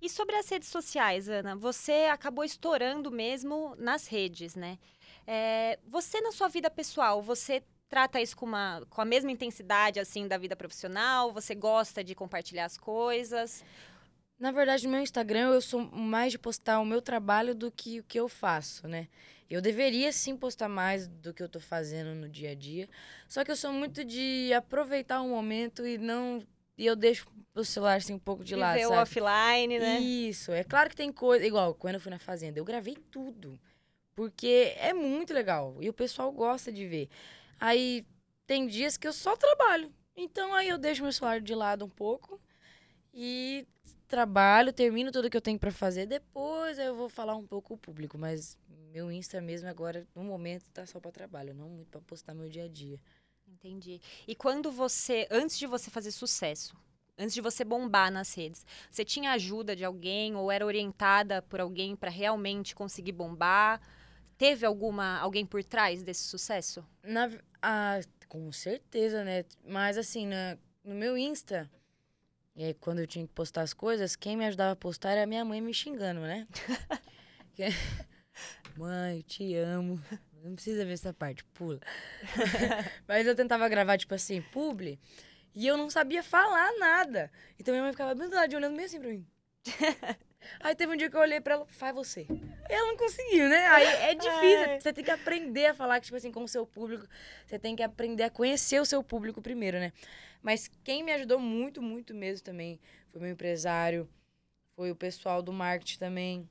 E 0.00 0.10
sobre 0.10 0.36
as 0.36 0.48
redes 0.48 0.68
sociais, 0.68 1.28
Ana, 1.28 1.56
você 1.56 2.08
acabou 2.10 2.44
estourando 2.44 3.10
mesmo 3.10 3.74
nas 3.78 4.06
redes, 4.06 4.54
né? 4.54 4.78
É, 5.26 5.78
você 5.86 6.20
na 6.20 6.32
sua 6.32 6.48
vida 6.48 6.70
pessoal, 6.70 7.22
você 7.22 7.62
trata 7.88 8.20
isso 8.20 8.36
com, 8.36 8.46
uma, 8.46 8.82
com 8.90 9.00
a 9.00 9.04
mesma 9.04 9.30
intensidade 9.30 9.98
assim 9.98 10.28
da 10.28 10.36
vida 10.36 10.54
profissional? 10.54 11.32
Você 11.32 11.54
gosta 11.54 12.04
de 12.04 12.14
compartilhar 12.14 12.66
as 12.66 12.76
coisas? 12.76 13.64
Na 14.38 14.52
verdade, 14.52 14.84
no 14.84 14.92
meu 14.92 15.00
Instagram 15.00 15.50
eu 15.52 15.62
sou 15.62 15.80
mais 15.80 16.32
de 16.32 16.38
postar 16.38 16.78
o 16.78 16.84
meu 16.84 17.00
trabalho 17.00 17.54
do 17.54 17.70
que 17.70 18.00
o 18.00 18.04
que 18.04 18.20
eu 18.20 18.28
faço, 18.28 18.86
né? 18.86 19.08
Eu 19.48 19.62
deveria 19.62 20.12
sim 20.12 20.36
postar 20.36 20.68
mais 20.68 21.06
do 21.06 21.32
que 21.32 21.42
eu 21.42 21.48
tô 21.48 21.60
fazendo 21.60 22.14
no 22.14 22.28
dia 22.28 22.50
a 22.50 22.54
dia. 22.54 22.88
Só 23.28 23.44
que 23.44 23.50
eu 23.50 23.56
sou 23.56 23.72
muito 23.72 24.04
de 24.04 24.52
aproveitar 24.52 25.22
o 25.22 25.28
momento 25.28 25.86
e 25.86 25.96
não 25.96 26.44
e 26.76 26.84
eu 26.86 26.94
deixo 26.94 27.26
o 27.54 27.64
celular 27.64 27.96
assim 27.96 28.14
um 28.14 28.18
pouco 28.18 28.44
de 28.44 28.54
lado, 28.54 28.80
sabe? 28.80 28.94
offline, 28.94 29.78
né? 29.78 29.98
Isso. 29.98 30.52
É 30.52 30.62
claro 30.62 30.90
que 30.90 30.96
tem 30.96 31.10
coisa. 31.10 31.44
Igual, 31.46 31.74
quando 31.74 31.94
eu 31.94 32.00
fui 32.00 32.10
na 32.10 32.18
fazenda, 32.18 32.58
eu 32.58 32.64
gravei 32.64 32.96
tudo. 33.10 33.58
Porque 34.14 34.74
é 34.78 34.92
muito 34.92 35.32
legal. 35.32 35.76
E 35.80 35.88
o 35.88 35.92
pessoal 35.92 36.30
gosta 36.32 36.72
de 36.72 36.86
ver. 36.86 37.08
Aí 37.58 38.06
tem 38.46 38.66
dias 38.66 38.96
que 38.96 39.06
eu 39.06 39.12
só 39.12 39.36
trabalho. 39.36 39.92
Então 40.16 40.54
aí 40.54 40.68
eu 40.68 40.78
deixo 40.78 41.02
meu 41.02 41.12
celular 41.12 41.40
de 41.40 41.54
lado 41.54 41.84
um 41.84 41.88
pouco 41.88 42.40
e 43.12 43.66
trabalho, 44.08 44.72
termino 44.72 45.10
tudo 45.12 45.28
que 45.28 45.36
eu 45.36 45.42
tenho 45.42 45.58
para 45.58 45.72
fazer. 45.72 46.06
Depois 46.06 46.78
eu 46.78 46.94
vou 46.94 47.08
falar 47.08 47.36
um 47.36 47.46
pouco 47.46 47.74
o 47.74 47.78
público, 47.78 48.16
mas 48.16 48.56
meu 48.92 49.10
Insta 49.10 49.40
mesmo 49.40 49.68
agora, 49.68 50.06
no 50.14 50.24
momento, 50.24 50.70
tá 50.72 50.86
só 50.86 50.98
para 50.98 51.10
trabalho, 51.10 51.52
não 51.52 51.68
muito 51.68 51.90
para 51.90 52.00
postar 52.00 52.34
meu 52.34 52.48
dia 52.48 52.64
a 52.64 52.68
dia. 52.68 52.98
Entendi. 53.48 54.00
E 54.26 54.34
quando 54.34 54.70
você, 54.70 55.26
antes 55.30 55.58
de 55.58 55.66
você 55.66 55.90
fazer 55.90 56.10
sucesso, 56.10 56.76
antes 57.18 57.34
de 57.34 57.40
você 57.40 57.64
bombar 57.64 58.10
nas 58.10 58.34
redes, 58.34 58.66
você 58.90 59.04
tinha 59.04 59.32
ajuda 59.32 59.74
de 59.74 59.84
alguém 59.84 60.34
ou 60.34 60.50
era 60.50 60.66
orientada 60.66 61.42
por 61.42 61.60
alguém 61.60 61.96
para 61.96 62.10
realmente 62.10 62.74
conseguir 62.74 63.12
bombar? 63.12 63.80
Teve 64.36 64.66
alguma 64.66 65.18
alguém 65.18 65.46
por 65.46 65.64
trás 65.64 66.02
desse 66.02 66.24
sucesso? 66.24 66.84
Na, 67.02 67.30
ah, 67.62 68.00
com 68.28 68.52
certeza, 68.52 69.24
né? 69.24 69.44
Mas 69.64 69.96
assim, 69.96 70.26
na, 70.26 70.58
no 70.84 70.94
meu 70.94 71.16
Insta, 71.16 71.70
é, 72.54 72.74
quando 72.74 72.98
eu 72.98 73.06
tinha 73.06 73.26
que 73.26 73.32
postar 73.32 73.62
as 73.62 73.72
coisas, 73.72 74.16
quem 74.16 74.36
me 74.36 74.44
ajudava 74.46 74.72
a 74.72 74.76
postar 74.76 75.12
era 75.12 75.26
minha 75.26 75.44
mãe 75.44 75.60
me 75.60 75.72
xingando, 75.72 76.20
né? 76.20 76.46
mãe, 78.76 79.18
eu 79.18 79.22
te 79.22 79.54
amo. 79.54 80.02
Não 80.46 80.54
precisa 80.54 80.84
ver 80.84 80.92
essa 80.92 81.12
parte, 81.12 81.44
pula. 81.44 81.80
Mas 83.06 83.26
eu 83.26 83.34
tentava 83.34 83.68
gravar, 83.68 83.98
tipo 83.98 84.14
assim, 84.14 84.40
publi, 84.40 84.98
e 85.54 85.66
eu 85.66 85.76
não 85.76 85.90
sabia 85.90 86.22
falar 86.22 86.72
nada. 86.78 87.30
Então 87.58 87.72
minha 87.72 87.82
mãe 87.82 87.92
ficava 87.92 88.14
bem 88.14 88.28
do 88.28 88.36
lado 88.36 88.54
olhando 88.54 88.74
meio 88.74 88.86
assim 88.86 89.00
pra 89.00 89.08
mim. 89.08 89.26
Aí 90.60 90.74
teve 90.76 90.92
um 90.92 90.96
dia 90.96 91.10
que 91.10 91.16
eu 91.16 91.20
olhei 91.20 91.40
pra 91.40 91.54
ela, 91.54 91.66
faz 91.66 91.92
você. 91.94 92.26
E 92.30 92.72
ela 92.72 92.86
não 92.86 92.96
conseguiu, 92.96 93.48
né? 93.48 93.66
Aí 93.66 93.84
é 93.84 94.14
difícil. 94.14 94.70
Ai. 94.70 94.80
Você 94.80 94.92
tem 94.92 95.04
que 95.04 95.10
aprender 95.10 95.66
a 95.66 95.74
falar, 95.74 96.00
tipo 96.00 96.16
assim, 96.16 96.30
com 96.30 96.44
o 96.44 96.48
seu 96.48 96.64
público. 96.64 97.06
Você 97.44 97.58
tem 97.58 97.74
que 97.74 97.82
aprender 97.82 98.22
a 98.22 98.30
conhecer 98.30 98.80
o 98.80 98.86
seu 98.86 99.02
público 99.02 99.42
primeiro, 99.42 99.80
né? 99.80 99.92
Mas 100.40 100.70
quem 100.84 101.02
me 101.02 101.12
ajudou 101.12 101.40
muito, 101.40 101.82
muito 101.82 102.14
mesmo 102.14 102.44
também 102.44 102.78
foi 103.10 103.20
meu 103.20 103.30
empresário, 103.30 104.08
foi 104.76 104.92
o 104.92 104.96
pessoal 104.96 105.42
do 105.42 105.52
marketing 105.52 105.98
também. 105.98 106.48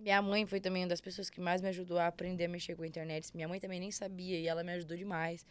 Minha 0.00 0.22
mãe 0.22 0.46
foi 0.46 0.60
também 0.60 0.82
uma 0.82 0.88
das 0.88 1.00
pessoas 1.00 1.28
que 1.28 1.40
mais 1.40 1.60
me 1.60 1.68
ajudou 1.68 1.98
a 1.98 2.06
aprender 2.06 2.46
a 2.46 2.48
mexer 2.48 2.74
com 2.74 2.82
a 2.82 2.86
internet. 2.86 3.30
Minha 3.34 3.46
mãe 3.46 3.60
também 3.60 3.78
nem 3.78 3.90
sabia 3.90 4.38
e 4.38 4.46
ela 4.46 4.64
me 4.64 4.72
ajudou 4.72 4.96
demais. 4.96 5.44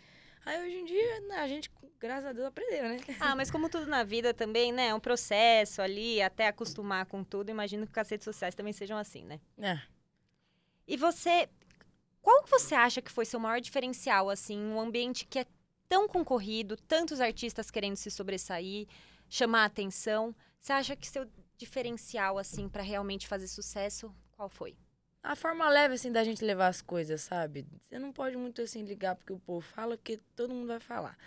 Aí 0.44 0.66
hoje 0.66 0.76
em 0.76 0.86
dia, 0.86 1.22
né, 1.22 1.36
a 1.38 1.48
gente, 1.48 1.70
graças 2.00 2.26
a 2.26 2.34
Deus, 2.34 2.48
aprendeu, 2.48 2.84
né? 2.90 2.98
Ah, 3.20 3.36
mas 3.36 3.52
como 3.52 3.70
tudo 3.70 3.86
na 3.86 4.04
vida 4.04 4.34
também, 4.34 4.72
né? 4.72 4.88
É 4.88 4.96
um 4.96 5.00
processo 5.00 5.84
ali, 5.84 6.20
até 6.20 6.48
acostumar 6.48 7.06
com 7.06 7.24
tudo. 7.24 7.52
Imagino 7.52 7.86
que 7.86 8.00
as 8.00 8.10
redes 8.10 8.26
sociais 8.26 8.56
também 8.56 8.74
sejam 8.74 8.98
assim, 8.98 9.24
né? 9.24 9.40
É. 9.60 9.80
E 10.88 10.98
você, 10.98 11.48
qual 12.20 12.42
que 12.44 12.50
você 12.50 12.74
acha 12.74 13.04
que 13.04 13.12
foi 13.12 13.26
seu 13.26 13.40
maior 13.40 13.62
diferencial, 13.62 14.32
assim, 14.32 14.60
um 14.60 14.82
ambiente 14.82 15.28
que 15.28 15.38
é 15.38 15.46
tão 15.88 16.08
concorrido, 16.08 16.76
tantos 16.76 17.22
artistas 17.22 17.70
querendo 17.70 17.98
se 17.98 18.10
sobressair, 18.10 18.88
chamar 19.30 19.62
a 19.62 19.66
atenção? 19.66 20.36
Você 20.60 20.74
acha 20.74 20.96
que 20.96 21.08
seu 21.08 21.30
diferencial, 21.56 22.40
assim, 22.40 22.68
pra 22.68 22.82
realmente 22.82 23.28
fazer 23.28 23.48
sucesso, 23.48 24.12
qual 24.40 24.48
foi? 24.50 24.74
A 25.22 25.36
forma 25.36 25.68
leve, 25.70 25.96
assim, 25.96 26.12
da 26.14 26.24
gente 26.24 26.46
levar 26.46 26.68
as 26.68 26.82
coisas, 26.82 27.20
sabe? 27.22 27.68
Você 27.90 28.00
não 28.00 28.14
pode 28.14 28.38
muito, 28.38 28.62
assim, 28.62 28.84
ligar 28.84 29.16
porque 29.16 29.34
o 29.34 29.40
povo 29.40 29.60
fala, 29.60 29.98
porque 29.98 30.18
todo 30.34 30.54
mundo 30.54 30.68
vai 30.68 30.80
falar. 30.80 31.18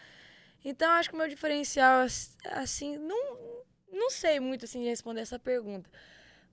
Então, 0.65 0.91
acho 0.93 1.11
que 1.11 1.15
o 1.15 1.19
meu 1.19 1.29
diferencial, 1.29 2.01
ass- 2.03 2.37
assim, 2.47 2.97
não, 2.97 3.37
não 3.93 4.11
sei 4.11 4.41
muito, 4.41 4.65
assim, 4.65 4.81
de 4.83 4.89
responder 4.89 5.21
essa 5.21 5.39
pergunta. 5.39 5.91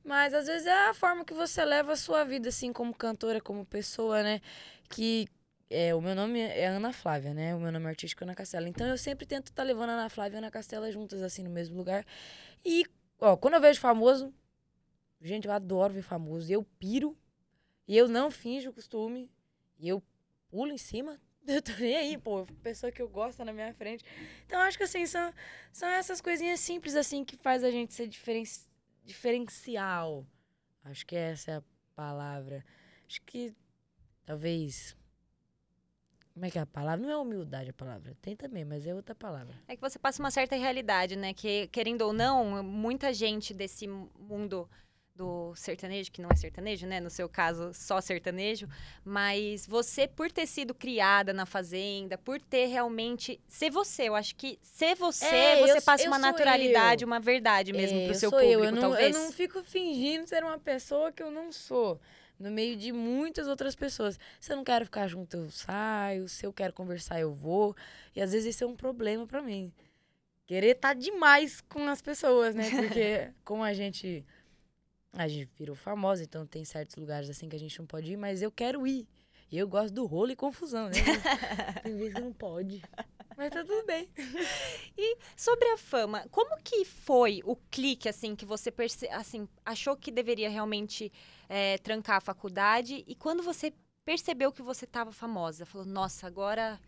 Mas, 0.03 0.33
às 0.33 0.47
vezes, 0.47 0.67
é 0.67 0.89
a 0.89 0.93
forma 0.93 1.25
que 1.25 1.33
você 1.33 1.65
leva 1.65 1.93
a 1.93 1.95
sua 1.95 2.23
vida, 2.25 2.49
assim, 2.49 2.73
como 2.73 2.93
cantora, 2.95 3.41
como 3.41 3.65
pessoa, 3.65 4.23
né? 4.23 4.41
Que 4.89 5.27
é, 5.69 5.95
o 5.95 6.01
meu 6.01 6.15
nome 6.15 6.39
é 6.41 6.67
Ana 6.67 6.93
Flávia, 6.93 7.33
né? 7.33 7.55
O 7.55 7.59
meu 7.59 7.71
nome 7.71 7.87
artístico 7.87 8.23
é 8.23 8.25
Ana 8.25 8.35
Castela. 8.35 8.67
Então, 8.69 8.87
eu 8.87 8.97
sempre 8.97 9.25
tento 9.25 9.47
estar 9.47 9.63
levando 9.63 9.91
a 9.91 9.93
Ana 9.93 10.09
Flávia 10.09 10.35
e 10.35 10.37
a 10.37 10.39
Ana 10.39 10.51
Castela 10.51 10.91
juntas, 10.91 11.21
assim, 11.21 11.43
no 11.43 11.49
mesmo 11.51 11.77
lugar. 11.77 12.05
E, 12.65 12.85
ó, 13.19 13.37
quando 13.37 13.55
eu 13.55 13.61
vejo 13.61 13.79
famoso, 13.79 14.33
gente, 15.21 15.47
eu 15.47 15.53
adoro 15.53 15.93
ver 15.93 16.01
famoso. 16.01 16.51
Eu 16.51 16.63
piro 16.63 17.17
e 17.87 17.97
eu 17.97 18.07
não 18.07 18.29
finjo 18.29 18.69
o 18.69 18.73
costume. 18.73 19.29
E 19.79 19.87
eu 19.87 20.03
pulo 20.49 20.71
em 20.71 20.77
cima. 20.77 21.19
Eu 21.47 21.61
tô 21.61 21.71
nem 21.79 21.95
aí, 21.95 22.17
pô. 22.17 22.45
Pessoa 22.61 22.91
que 22.91 23.01
eu 23.01 23.09
gosto 23.09 23.37
tá 23.39 23.45
na 23.45 23.53
minha 23.53 23.73
frente. 23.73 24.03
Então, 24.45 24.59
acho 24.59 24.77
que 24.77 24.83
assim, 24.83 25.05
são, 25.07 25.33
são 25.71 25.89
essas 25.89 26.21
coisinhas 26.21 26.59
simples, 26.59 26.95
assim, 26.95 27.23
que 27.25 27.35
faz 27.37 27.63
a 27.63 27.71
gente 27.71 27.93
ser 27.93 28.07
diferen, 28.07 28.43
diferencial. 29.03 30.27
Acho 30.83 31.05
que 31.07 31.15
essa 31.15 31.51
é 31.51 31.55
a 31.55 31.63
palavra. 31.95 32.63
Acho 33.07 33.21
que 33.23 33.55
talvez. 34.25 34.95
Como 36.33 36.45
é 36.45 36.51
que 36.51 36.59
é 36.59 36.61
a 36.61 36.67
palavra? 36.67 37.03
Não 37.03 37.11
é 37.11 37.17
humildade 37.17 37.71
a 37.71 37.73
palavra. 37.73 38.15
Tem 38.21 38.35
também, 38.35 38.63
mas 38.63 38.85
é 38.85 38.93
outra 38.93 39.15
palavra. 39.15 39.55
É 39.67 39.75
que 39.75 39.81
você 39.81 39.97
passa 39.97 40.21
uma 40.21 40.29
certa 40.29 40.55
realidade, 40.55 41.15
né? 41.15 41.33
Que, 41.33 41.67
querendo 41.67 42.01
ou 42.03 42.13
não, 42.13 42.61
muita 42.63 43.11
gente 43.11 43.53
desse 43.53 43.87
mundo 43.87 44.69
do 45.19 45.53
sertanejo, 45.53 46.09
que 46.13 46.21
não 46.21 46.29
é 46.31 46.35
sertanejo, 46.35 46.87
né? 46.87 47.01
No 47.01 47.09
seu 47.09 47.27
caso, 47.27 47.73
só 47.73 47.99
sertanejo. 47.99 48.69
Mas 49.03 49.67
você, 49.67 50.07
por 50.07 50.31
ter 50.31 50.47
sido 50.47 50.73
criada 50.73 51.33
na 51.33 51.45
fazenda, 51.45 52.17
por 52.17 52.39
ter 52.41 52.67
realmente. 52.67 53.37
Ser 53.45 53.69
você, 53.69 54.03
eu 54.07 54.15
acho 54.15 54.33
que 54.37 54.57
ser 54.61 54.95
você, 54.95 55.25
É, 55.25 55.59
você 55.59 55.77
eu- 55.79 55.81
passa 55.81 56.03
eu 56.05 56.07
uma 56.07 56.17
naturalidade, 56.17 57.03
eu. 57.03 57.07
uma 57.07 57.19
verdade 57.19 57.73
mesmo 57.73 57.99
É, 57.99 58.03
pro 58.05 58.13
eu 58.13 58.19
seu 58.19 58.31
público, 58.31 58.63
eu. 58.63 58.71
Não, 58.71 58.79
talvez. 58.81 59.13
eu 59.13 59.21
não 59.21 59.31
fico 59.33 59.61
fingindo 59.61 60.25
ser 60.25 60.41
uma 60.41 60.57
pessoa 60.57 61.11
que 61.11 61.21
eu 61.21 61.29
não 61.29 61.51
sou. 61.51 61.99
No 62.39 62.49
meio 62.49 62.77
de 62.77 62.93
muitas 62.93 63.49
outras 63.49 63.75
pessoas. 63.75 64.17
Se 64.39 64.53
eu 64.53 64.55
não 64.55 64.63
quero 64.63 64.85
ficar 64.85 65.05
junto, 65.09 65.35
eu 65.35 65.51
saio. 65.51 66.29
Se 66.29 66.45
eu 66.45 66.53
quero 66.53 66.71
conversar, 66.71 67.19
eu 67.19 67.33
vou. 67.33 67.75
E 68.15 68.21
às 68.21 68.31
vezes 68.31 68.55
isso 68.55 68.63
é 68.63 68.67
um 68.67 68.75
problema 68.77 69.27
pra 69.27 69.41
mim. 69.41 69.73
Querer 70.47 70.77
estar 70.77 70.93
demais 70.95 71.59
com 71.59 71.85
as 71.89 72.01
pessoas, 72.01 72.55
né? 72.55 72.63
Porque 72.93 73.31
como 73.43 73.61
a 73.61 73.73
gente. 73.73 74.25
A 75.13 75.27
gente 75.27 75.49
virou 75.57 75.75
famosa, 75.75 76.23
então 76.23 76.45
tem 76.45 76.63
certos 76.63 76.95
lugares 76.95 77.29
assim 77.29 77.49
que 77.49 77.55
a 77.55 77.59
gente 77.59 77.77
não 77.79 77.85
pode 77.85 78.11
ir, 78.11 78.17
mas 78.17 78.41
eu 78.41 78.51
quero 78.51 78.85
ir. 78.85 79.07
E 79.51 79.57
eu 79.57 79.67
gosto 79.67 79.93
do 79.93 80.05
rolo 80.05 80.31
e 80.31 80.35
confusão, 80.35 80.89
né? 80.89 80.93
Tem 81.81 81.97
vezes 81.97 82.13
que 82.13 82.21
não 82.21 82.31
pode. 82.31 82.83
Mas 83.35 83.49
tá 83.49 83.63
tudo 83.63 83.83
bem. 83.85 84.07
Sobre 85.35 85.67
a 85.69 85.77
fama, 85.77 86.27
como 86.29 86.55
que 86.61 86.85
foi 86.85 87.41
o 87.43 87.55
clique, 87.55 88.07
assim, 88.07 88.35
que 88.35 88.45
você 88.45 88.69
perce... 88.69 89.07
assim, 89.09 89.49
achou 89.65 89.97
que 89.97 90.11
deveria 90.11 90.49
realmente 90.49 91.11
é, 91.47 91.79
trancar 91.79 92.17
a 92.17 92.21
faculdade? 92.21 93.03
E 93.07 93.15
quando 93.15 93.41
você 93.41 93.73
percebeu 94.05 94.51
que 94.51 94.61
você 94.61 94.85
estava 94.85 95.11
famosa? 95.11 95.65
Falou, 95.65 95.87
nossa, 95.87 96.27
agora 96.27 96.79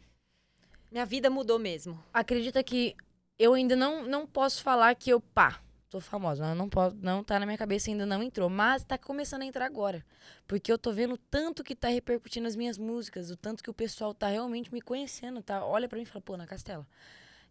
minha 0.92 1.06
vida 1.06 1.30
mudou 1.30 1.58
mesmo. 1.58 2.04
acredita 2.14 2.62
que 2.62 2.96
eu 3.40 3.54
ainda 3.54 3.76
não, 3.76 4.04
não 4.04 4.28
posso 4.28 4.62
falar 4.62 4.94
que 4.94 5.10
eu, 5.10 5.20
pá, 5.20 5.64
tô 5.92 6.00
famosa. 6.00 6.42
Não, 6.44 6.56
não, 6.56 6.70
posso, 6.70 6.96
não 6.96 7.24
tá 7.24 7.38
na 7.38 7.46
minha 7.46 7.58
cabeça, 7.58 7.92
ainda 7.92 8.06
não 8.06 8.24
entrou. 8.24 8.50
Mas 8.50 8.84
tá 8.84 8.98
começando 8.98 9.42
a 9.42 9.46
entrar 9.46 9.66
agora. 9.66 10.04
Porque 10.48 10.72
eu 10.72 10.78
tô 10.78 10.92
vendo 10.92 11.18
tanto 11.18 11.64
que 11.64 11.76
tá 11.76 11.90
repercutindo 11.90 12.48
as 12.48 12.56
minhas 12.56 12.78
músicas, 12.78 13.30
o 13.30 13.36
tanto 13.36 13.62
que 13.62 13.70
o 13.70 13.74
pessoal 13.74 14.14
tá 14.14 14.28
realmente 14.30 14.74
me 14.74 14.82
conhecendo, 14.82 15.44
tá? 15.44 15.64
Olha 15.64 15.88
pra 15.88 15.98
mim 15.98 16.04
e 16.04 16.06
fala, 16.08 16.22
pô, 16.22 16.38
na 16.38 16.48
Castela. 16.48 16.88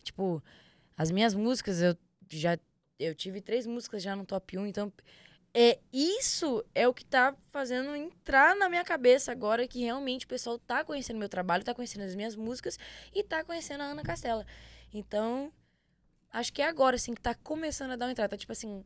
Tipo, 0.03 0.43
as 0.97 1.11
minhas 1.11 1.35
músicas, 1.35 1.83
eu 1.83 1.97
já. 2.29 2.59
Eu 2.99 3.15
tive 3.15 3.41
três 3.41 3.67
músicas 3.67 4.03
já 4.03 4.17
no 4.17 4.25
top 4.25 4.59
1, 4.59 4.67
então. 4.67 4.93
É, 5.53 5.81
isso 5.93 6.65
é 6.75 6.87
o 6.87 6.95
que 6.95 7.05
tá 7.05 7.35
fazendo 7.51 7.95
entrar 7.97 8.55
na 8.55 8.69
minha 8.69 8.85
cabeça 8.85 9.33
agora 9.33 9.67
que 9.67 9.81
realmente 9.81 10.25
o 10.25 10.29
pessoal 10.29 10.61
tá 10.61 10.85
conhecendo 10.85 11.19
meu 11.19 11.29
trabalho, 11.29 11.65
tá 11.65 11.75
conhecendo 11.75 12.05
as 12.05 12.15
minhas 12.15 12.37
músicas 12.37 12.79
e 13.13 13.25
tá 13.25 13.43
conhecendo 13.43 13.83
a 13.83 13.87
Ana 13.87 14.03
Castela. 14.05 14.47
Então, 14.95 15.53
acho 16.33 16.53
que 16.53 16.63
é 16.63 16.69
agora, 16.69 16.97
assim, 16.97 17.15
que 17.15 17.21
tá 17.21 17.35
começando 17.35 17.93
a 17.93 17.97
dar 17.97 18.07
uma 18.07 18.13
entrada. 18.13 18.31
Tá, 18.31 18.37
tipo 18.37 18.53
assim, 18.53 18.85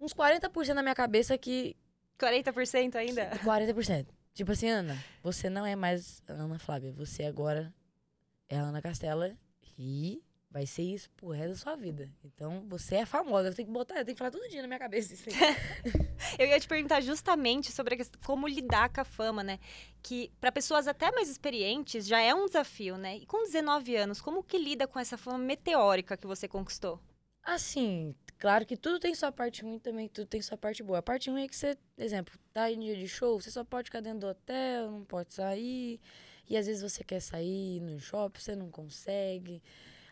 uns 0.00 0.12
40% 0.12 0.74
na 0.74 0.82
minha 0.82 0.94
cabeça 0.94 1.36
que... 1.36 1.76
40% 2.18 2.94
ainda? 2.96 3.30
40%. 3.44 4.06
Tipo 4.32 4.52
assim, 4.52 4.68
Ana, 4.68 5.02
você 5.22 5.48
não 5.48 5.64
é 5.64 5.74
mais 5.74 6.22
Ana 6.28 6.58
Flávia. 6.58 6.92
Você 6.92 7.24
agora 7.24 7.74
é 8.48 8.58
a 8.58 8.62
Ana 8.62 8.82
Castela 8.82 9.36
e 9.78 10.22
vai 10.50 10.66
ser 10.66 10.82
isso 10.82 11.10
pro 11.10 11.28
resto 11.28 11.50
da 11.50 11.56
sua 11.56 11.76
vida. 11.76 12.10
Então, 12.24 12.64
você 12.68 12.96
é 12.96 13.06
famosa. 13.06 13.48
Eu 13.48 13.54
tenho 13.54 13.68
que 13.68 13.72
botar, 13.72 13.98
eu 13.98 14.04
tenho 14.04 14.14
que 14.14 14.18
falar 14.18 14.30
todo 14.30 14.48
dia 14.48 14.62
na 14.62 14.68
minha 14.68 14.78
cabeça 14.78 15.14
isso. 15.14 15.28
Eu 16.38 16.46
ia 16.46 16.58
te 16.58 16.66
perguntar 16.68 17.00
justamente 17.00 17.70
sobre 17.70 17.94
a 17.94 17.96
questão, 17.96 18.20
como 18.24 18.46
lidar 18.46 18.88
com 18.90 19.00
a 19.00 19.04
fama, 19.04 19.42
né? 19.42 19.58
Que 20.02 20.30
para 20.40 20.50
pessoas 20.50 20.86
até 20.86 21.10
mais 21.10 21.28
experientes 21.28 22.06
já 22.06 22.20
é 22.20 22.34
um 22.34 22.46
desafio, 22.46 22.96
né? 22.96 23.18
E 23.18 23.26
com 23.26 23.44
19 23.44 23.96
anos, 23.96 24.20
como 24.20 24.42
que 24.42 24.58
lida 24.58 24.86
com 24.86 24.98
essa 24.98 25.16
fama 25.16 25.38
meteórica 25.38 26.16
que 26.16 26.26
você 26.26 26.48
conquistou? 26.48 27.00
Assim, 27.42 28.14
claro 28.38 28.66
que 28.66 28.76
tudo 28.76 28.98
tem 28.98 29.14
sua 29.14 29.30
parte 29.30 29.62
ruim 29.62 29.78
também, 29.78 30.08
tudo 30.08 30.26
tem 30.26 30.42
sua 30.42 30.58
parte 30.58 30.82
boa. 30.82 30.98
A 30.98 31.02
parte 31.02 31.30
ruim 31.30 31.44
é 31.44 31.48
que 31.48 31.54
você, 31.54 31.76
exemplo, 31.96 32.34
tá 32.52 32.70
em 32.70 32.80
dia 32.80 32.96
de 32.96 33.06
show, 33.06 33.40
você 33.40 33.50
só 33.50 33.62
pode 33.62 33.86
ficar 33.86 34.00
dentro 34.00 34.20
do 34.20 34.26
hotel, 34.26 34.90
não 34.90 35.04
pode 35.04 35.32
sair. 35.32 36.00
E 36.48 36.56
às 36.56 36.66
vezes 36.66 36.82
você 36.82 37.04
quer 37.04 37.20
sair 37.20 37.80
no 37.80 37.98
shopping, 38.00 38.40
você 38.40 38.56
não 38.56 38.70
consegue. 38.70 39.62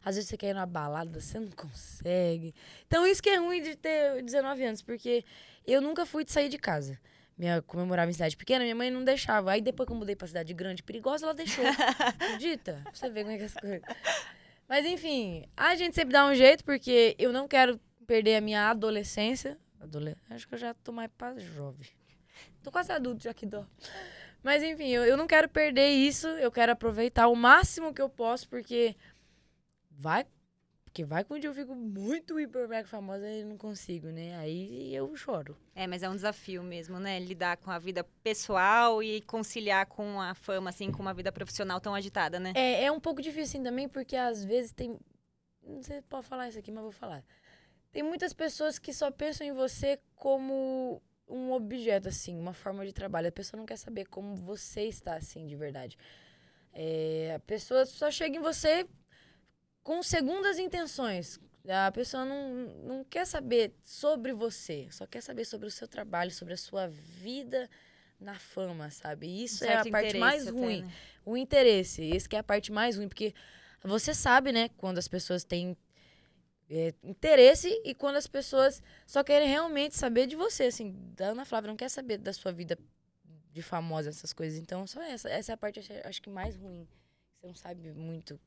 Às 0.05 0.17
vezes 0.17 0.29
você 0.29 0.37
quer 0.37 0.51
ir 0.51 0.55
numa 0.55 0.67
balada, 0.67 1.21
você 1.21 1.39
não 1.39 1.51
consegue. 1.51 2.55
Então 2.87 3.07
isso 3.07 3.23
que 3.23 3.31
é 3.31 3.37
ruim 3.37 3.63
de 3.63 3.75
ter 3.77 4.23
19 4.23 4.65
anos, 4.65 4.83
porque 4.83 5.25
eu 5.67 5.81
nunca 5.81 6.05
fui 6.05 6.25
de 6.25 6.33
sair 6.33 6.49
de 6.49 6.59
casa. 6.59 6.99
Minha, 7.37 7.63
como 7.63 7.83
eu 7.83 7.87
morava 7.87 8.11
em 8.11 8.13
cidade 8.13 8.37
pequena, 8.37 8.63
minha 8.63 8.77
mãe 8.77 8.91
não 8.91 9.03
deixava. 9.03 9.53
Aí 9.53 9.61
depois 9.61 9.87
que 9.87 9.93
eu 9.93 9.97
mudei 9.97 10.15
pra 10.15 10.29
cidade 10.29 10.53
grande, 10.55 10.83
perigosa, 10.83 11.27
ela 11.27 11.35
deixou. 11.35 11.65
Acredita? 11.99 12.83
Você 12.93 13.11
ver 13.11 13.23
como 13.23 13.35
é 13.35 13.37
que 13.39 13.43
é 13.43 13.47
as 13.47 13.55
coisas. 13.55 13.83
Mas 14.69 14.87
enfim, 14.87 15.45
a 15.57 15.75
gente 15.75 15.95
sempre 15.95 16.13
dá 16.13 16.27
um 16.27 16.35
jeito, 16.35 16.65
porque 16.65 17.17
eu 17.19 17.33
não 17.33 17.49
quero 17.49 17.81
perder 18.07 18.37
a 18.37 18.41
minha 18.41 18.71
adolescência. 18.71 19.59
Adole... 19.81 20.17
Acho 20.31 20.47
que 20.47 20.55
eu 20.55 20.59
já 20.59 20.75
tô 20.75 20.93
mais 20.93 21.11
pra 21.17 21.37
jovem. 21.39 21.89
Tô 22.63 22.71
quase 22.71 22.93
adulto 22.93 23.23
já 23.23 23.35
que 23.35 23.47
dó. 23.47 23.67
Mas 24.43 24.63
enfim, 24.63 24.89
eu, 24.89 25.05
eu 25.05 25.17
não 25.17 25.27
quero 25.27 25.49
perder 25.49 25.89
isso. 25.89 26.29
Eu 26.29 26.53
quero 26.53 26.73
aproveitar 26.73 27.29
o 27.29 27.35
máximo 27.35 27.93
que 27.93 28.01
eu 28.01 28.09
posso, 28.09 28.49
porque 28.49 28.95
vai. 29.99 30.27
Porque 30.85 31.05
vai 31.05 31.25
que 31.25 31.33
um 31.33 31.39
dia 31.41 31.51
eu 31.51 31.55
fico 31.55 31.75
muito 31.75 32.39
hiper 32.39 32.69
mega 32.69 32.87
famosa 32.87 33.29
e 33.29 33.43
não 33.43 33.59
consigo, 33.59 34.09
né? 34.09 34.37
Aí 34.37 34.95
eu 34.95 35.15
choro. 35.17 35.59
É, 35.75 35.89
mas 35.89 36.05
é 36.05 36.09
um 36.09 36.15
desafio 36.15 36.63
mesmo, 36.63 37.01
né? 37.01 37.19
Lidar 37.19 37.57
com 37.57 37.69
a 37.69 37.81
vida 37.81 38.05
pessoal 38.23 39.03
e 39.03 39.21
conciliar 39.23 39.87
com 39.87 40.21
a 40.21 40.35
fama, 40.35 40.71
assim, 40.71 40.93
com 40.93 41.03
uma 41.03 41.13
vida 41.13 41.33
profissional 41.33 41.81
tão 41.81 41.97
agitada, 41.97 42.39
né? 42.39 42.53
É, 42.55 42.85
é 42.85 42.93
um 42.93 43.01
pouco 43.01 43.21
difícil 43.21 43.59
assim 43.59 43.63
também, 43.65 43.89
porque 43.89 44.15
às 44.15 44.45
vezes 44.45 44.73
tem. 44.73 44.97
Não 45.65 45.83
sei 45.83 45.97
se 45.97 46.03
pode 46.03 46.29
falar 46.29 46.49
isso 46.49 46.61
aqui, 46.61 46.71
mas 46.71 46.85
vou 46.85 46.93
falar. 46.93 47.25
Tem 47.91 48.05
muitas 48.05 48.33
pessoas 48.33 48.79
que 48.79 48.93
só 48.93 49.11
pensam 49.11 49.45
em 49.45 49.53
você 49.53 49.99
como 50.15 51.03
um 51.29 51.51
objeto, 51.51 52.09
assim, 52.09 52.39
uma 52.39 52.53
forma 52.53 52.87
de 52.87 52.93
trabalho. 52.93 53.29
A 53.29 53.33
pessoa 53.33 53.59
não 53.59 53.67
quer 53.67 53.79
saber 53.79 54.05
como 54.05 54.37
você 54.37 54.83
está, 54.83 55.17
assim, 55.17 55.45
de 55.45 55.57
verdade. 55.57 55.99
É, 56.73 57.35
a 57.35 57.41
pessoa 57.41 57.85
só 57.85 58.13
chega 58.13 58.37
em 58.37 58.41
você 58.41 58.87
com 59.85 60.03
segundas 60.03 60.59
intenções. 60.59 61.39
A 61.69 61.93
pessoa 61.93 62.25
não, 62.25 62.53
não 62.85 63.05
quer 63.05 63.27
saber 63.27 63.75
sobre 63.85 64.33
você, 64.33 64.89
só 64.91 65.07
quer 65.07 65.23
saber 65.23 65.45
sobre 65.45 65.69
o 65.69 65.71
seu 65.71 65.87
trabalho, 65.87 66.31
sobre 66.31 66.55
a 66.55 66.59
sua 66.59 66.89
vida 66.89 67.71
na 68.21 68.35
fama, 68.35 68.91
sabe? 68.91 69.27
Isso 69.45 69.65
Um 69.65 69.69
é 69.69 69.77
a 69.77 69.85
parte 69.85 70.19
mais 70.19 70.43
interesse 70.43 70.49
até, 70.49 70.59
ruim. 70.59 70.83
né? 70.83 70.93
O 71.25 71.37
interesse, 71.37 72.03
esse 72.03 72.29
que 72.29 72.37
é 72.37 72.39
a 72.39 72.43
parte 72.43 72.71
mais 72.71 72.97
ruim, 72.99 73.09
porque 73.09 73.35
você 73.83 74.13
sabe, 74.13 74.53
né, 74.53 74.69
quando 74.77 74.99
as 74.99 75.09
pessoas 75.09 75.43
têm 75.43 75.75
é, 76.69 76.93
interesse 77.03 77.69
e 77.85 77.95
quando 77.95 78.17
as 78.17 78.27
pessoas 78.27 78.83
só 79.07 79.25
querem 79.25 79.49
realmente 79.49 79.97
saber 79.97 80.27
de 80.27 80.37
você, 80.37 80.65
assim, 80.65 80.95
da 81.17 81.29
Ana 81.29 81.45
Flávia 81.47 81.69
não 81.69 81.77
quer 81.77 81.89
saber 81.89 82.19
da 82.19 82.33
sua 82.33 82.53
vida 82.53 82.79
de 83.53 83.63
famosa, 83.63 84.11
essas 84.11 84.33
coisas. 84.35 84.59
Então, 84.59 84.87
só 84.87 85.03
essa, 85.03 85.31
essa 85.31 85.53
é 85.53 85.55
a 85.55 85.57
parte, 85.57 85.81
acho 86.05 86.21
que 86.21 86.29
mais 86.29 86.57
ruim. 86.57 86.87
Você 87.41 87.47
não 87.47 87.55
sabe 87.55 87.91
muito 87.93 88.39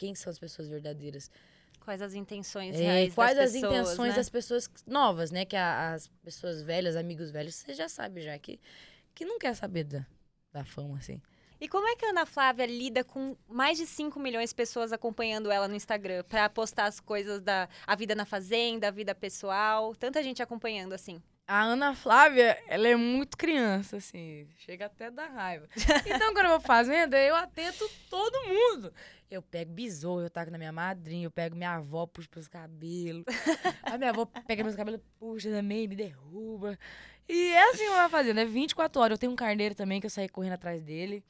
quem 0.00 0.14
são 0.14 0.30
as 0.30 0.38
pessoas 0.38 0.66
verdadeiras. 0.66 1.30
Quais 1.80 2.00
as 2.00 2.14
intenções 2.14 2.74
É, 2.74 3.10
quais 3.10 3.36
as 3.38 3.52
pessoas, 3.52 3.72
intenções 3.72 4.10
né? 4.10 4.16
das 4.16 4.30
pessoas 4.30 4.70
novas, 4.86 5.30
né? 5.30 5.44
Que 5.44 5.56
a- 5.56 5.92
as 5.92 6.08
pessoas 6.24 6.62
velhas, 6.62 6.96
amigos 6.96 7.30
velhos, 7.30 7.54
você 7.54 7.74
já 7.74 7.86
sabe 7.88 8.22
já 8.22 8.38
que, 8.38 8.58
que 9.14 9.26
não 9.26 9.38
quer 9.38 9.54
saber 9.54 9.84
da, 9.84 10.06
da 10.52 10.64
fama, 10.64 10.96
assim. 10.96 11.20
E 11.60 11.68
como 11.68 11.86
é 11.86 11.94
que 11.96 12.06
a 12.06 12.10
Ana 12.10 12.24
Flávia 12.24 12.64
lida 12.64 13.04
com 13.04 13.36
mais 13.46 13.76
de 13.76 13.86
5 13.86 14.18
milhões 14.18 14.48
de 14.48 14.56
pessoas 14.56 14.90
acompanhando 14.92 15.50
ela 15.50 15.68
no 15.68 15.74
Instagram 15.74 16.24
pra 16.24 16.48
postar 16.48 16.86
as 16.86 16.98
coisas 16.98 17.42
da 17.42 17.68
a 17.86 17.94
vida 17.94 18.14
na 18.14 18.24
fazenda, 18.24 18.88
a 18.88 18.90
vida 18.90 19.14
pessoal, 19.14 19.94
tanta 19.94 20.22
gente 20.22 20.42
acompanhando 20.42 20.94
assim? 20.94 21.22
A 21.46 21.62
Ana 21.64 21.94
Flávia, 21.96 22.56
ela 22.68 22.86
é 22.88 22.94
muito 22.94 23.36
criança, 23.36 23.96
assim, 23.96 24.48
chega 24.56 24.86
até 24.86 25.06
a 25.06 25.10
dar 25.10 25.28
raiva. 25.28 25.68
Então, 26.06 26.32
quando 26.32 26.44
eu 26.46 26.50
vou 26.52 26.60
fazenda, 26.60 27.18
eu 27.18 27.34
atento 27.34 27.84
todo 28.08 28.46
mundo. 28.46 28.94
Eu 29.30 29.40
pego 29.42 29.72
besouro, 29.72 30.24
eu 30.26 30.30
taco 30.30 30.50
na 30.50 30.58
minha 30.58 30.72
madrinha, 30.72 31.24
eu 31.26 31.30
pego 31.30 31.54
minha 31.54 31.76
avó, 31.76 32.04
puxo 32.06 32.28
pelos 32.28 32.48
cabelos. 32.48 33.24
A 33.84 33.96
minha 33.96 34.10
avó 34.10 34.26
pega 34.26 34.64
meus 34.64 34.74
cabelos, 34.74 35.00
puxa 35.18 35.50
também, 35.50 35.86
me 35.86 35.94
derruba. 35.94 36.76
E 37.28 37.50
é 37.52 37.70
assim 37.70 37.86
uma 37.88 38.08
fazenda, 38.08 38.40
é 38.42 38.44
24 38.44 39.00
horas. 39.00 39.14
Eu 39.14 39.18
tenho 39.18 39.32
um 39.32 39.36
carneiro 39.36 39.74
também 39.74 40.00
que 40.00 40.06
eu 40.06 40.10
saí 40.10 40.28
correndo 40.28 40.54
atrás 40.54 40.82
dele. 40.82 41.22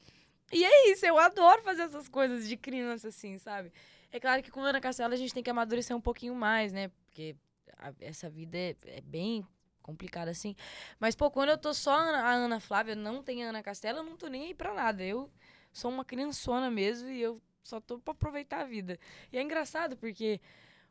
E 0.51 0.65
é 0.65 0.91
isso, 0.91 1.05
eu 1.05 1.17
adoro 1.17 1.61
fazer 1.61 1.83
essas 1.83 2.07
coisas 2.09 2.47
de 2.47 2.57
criança, 2.57 3.09
assim, 3.09 3.37
sabe? 3.37 3.71
É 4.11 4.19
claro 4.19 4.41
que 4.43 4.49
com 4.51 4.61
Ana 4.61 4.81
Castela 4.81 5.13
a 5.13 5.17
gente 5.17 5.33
tem 5.33 5.43
que 5.43 5.49
amadurecer 5.49 5.95
um 5.95 6.01
pouquinho 6.01 6.33
mais, 6.35 6.73
né? 6.73 6.89
Porque 7.05 7.35
a- 7.77 7.93
essa 8.01 8.29
vida 8.29 8.57
é, 8.57 8.75
é 8.87 9.01
bem 9.01 9.45
complicada, 9.81 10.31
assim. 10.31 10.55
Mas, 10.99 11.15
pô, 11.15 11.29
quando 11.31 11.49
eu 11.49 11.57
tô 11.57 11.73
só 11.73 11.91
a 11.91 12.31
Ana 12.33 12.59
Flávia, 12.59 12.95
não 12.95 13.21
tem 13.23 13.45
a 13.45 13.49
Ana 13.49 13.61
Castela, 13.63 13.99
eu 13.99 14.03
não 14.03 14.17
tô 14.17 14.27
nem 14.27 14.45
aí 14.47 14.53
pra 14.55 14.73
nada. 14.73 15.03
Eu 15.03 15.29
sou 15.71 15.89
uma 15.91 16.03
criançona 16.03 16.69
mesmo 16.69 17.07
e 17.09 17.21
eu 17.21 17.39
só 17.63 17.79
tô 17.79 17.99
pra 17.99 18.11
aproveitar 18.13 18.61
a 18.61 18.65
vida. 18.65 18.99
E 19.31 19.37
é 19.37 19.41
engraçado 19.41 19.95
porque 19.97 20.39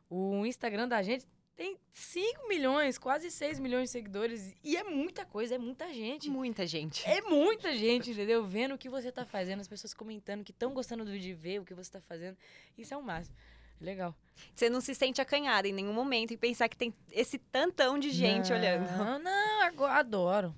o 0.09 0.45
Instagram 0.45 0.87
da 0.87 1.01
gente 1.01 1.25
tem 1.55 1.77
5 1.91 2.47
milhões, 2.47 2.97
quase 2.97 3.29
6 3.29 3.59
milhões 3.59 3.83
de 3.85 3.89
seguidores. 3.91 4.53
E 4.63 4.75
é 4.75 4.83
muita 4.83 5.25
coisa, 5.25 5.55
é 5.55 5.57
muita 5.57 5.93
gente. 5.93 6.29
Muita 6.29 6.65
gente. 6.65 7.07
É 7.07 7.21
muita 7.21 7.75
gente, 7.75 8.11
entendeu? 8.11 8.43
Vendo 8.45 8.73
o 8.73 8.77
que 8.77 8.89
você 8.89 9.11
tá 9.11 9.25
fazendo, 9.25 9.59
as 9.59 9.67
pessoas 9.67 9.93
comentando 9.93 10.43
que 10.43 10.51
estão 10.51 10.73
gostando 10.73 11.05
de 11.05 11.33
ver 11.33 11.59
o 11.59 11.65
que 11.65 11.73
você 11.73 11.91
tá 11.91 12.01
fazendo. 12.01 12.37
Isso 12.77 12.93
é 12.93 12.97
o 12.97 13.03
máximo. 13.03 13.35
Legal. 13.79 14.15
Você 14.55 14.69
não 14.69 14.79
se 14.79 14.93
sente 14.95 15.21
acanhada 15.21 15.67
em 15.67 15.73
nenhum 15.73 15.93
momento 15.93 16.31
e 16.31 16.37
pensar 16.37 16.69
que 16.69 16.77
tem 16.77 16.93
esse 17.11 17.37
tantão 17.37 17.97
de 17.99 18.09
gente 18.11 18.49
não, 18.49 18.57
olhando. 18.57 19.19
Não, 19.23 19.61
agora, 19.63 19.93
adoro. 19.95 20.55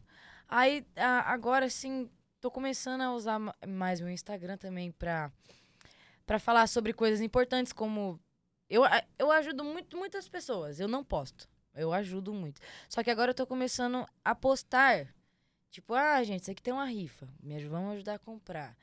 Aí, 0.47 0.85
a- 0.95 1.31
agora 1.33 1.69
sim, 1.69 2.09
tô 2.41 2.51
começando 2.51 3.01
a 3.01 3.13
usar 3.13 3.39
ma- 3.39 3.55
mais 3.67 3.99
o 4.01 4.09
Instagram 4.09 4.57
também 4.57 4.91
pra, 4.91 5.31
pra 6.25 6.39
falar 6.39 6.67
sobre 6.67 6.93
coisas 6.93 7.21
importantes, 7.21 7.73
como. 7.73 8.19
Eu, 8.69 8.83
eu 9.19 9.31
ajudo 9.31 9.63
muito, 9.63 9.97
muitas 9.97 10.27
pessoas, 10.27 10.79
eu 10.79 10.87
não 10.87 11.03
posto. 11.03 11.47
Eu 11.75 11.91
ajudo 11.93 12.33
muito. 12.33 12.61
Só 12.87 13.03
que 13.03 13.09
agora 13.11 13.31
eu 13.31 13.35
tô 13.35 13.45
começando 13.47 14.05
a 14.23 14.35
postar. 14.35 15.13
Tipo, 15.71 15.93
ah, 15.95 16.23
gente, 16.23 16.41
isso 16.43 16.51
aqui 16.51 16.61
tem 16.61 16.73
uma 16.73 16.85
rifa. 16.85 17.27
Me 17.41 17.55
aj- 17.55 17.65
vamos 17.67 17.93
ajudar 17.93 18.15
a 18.15 18.19
comprar. 18.19 18.77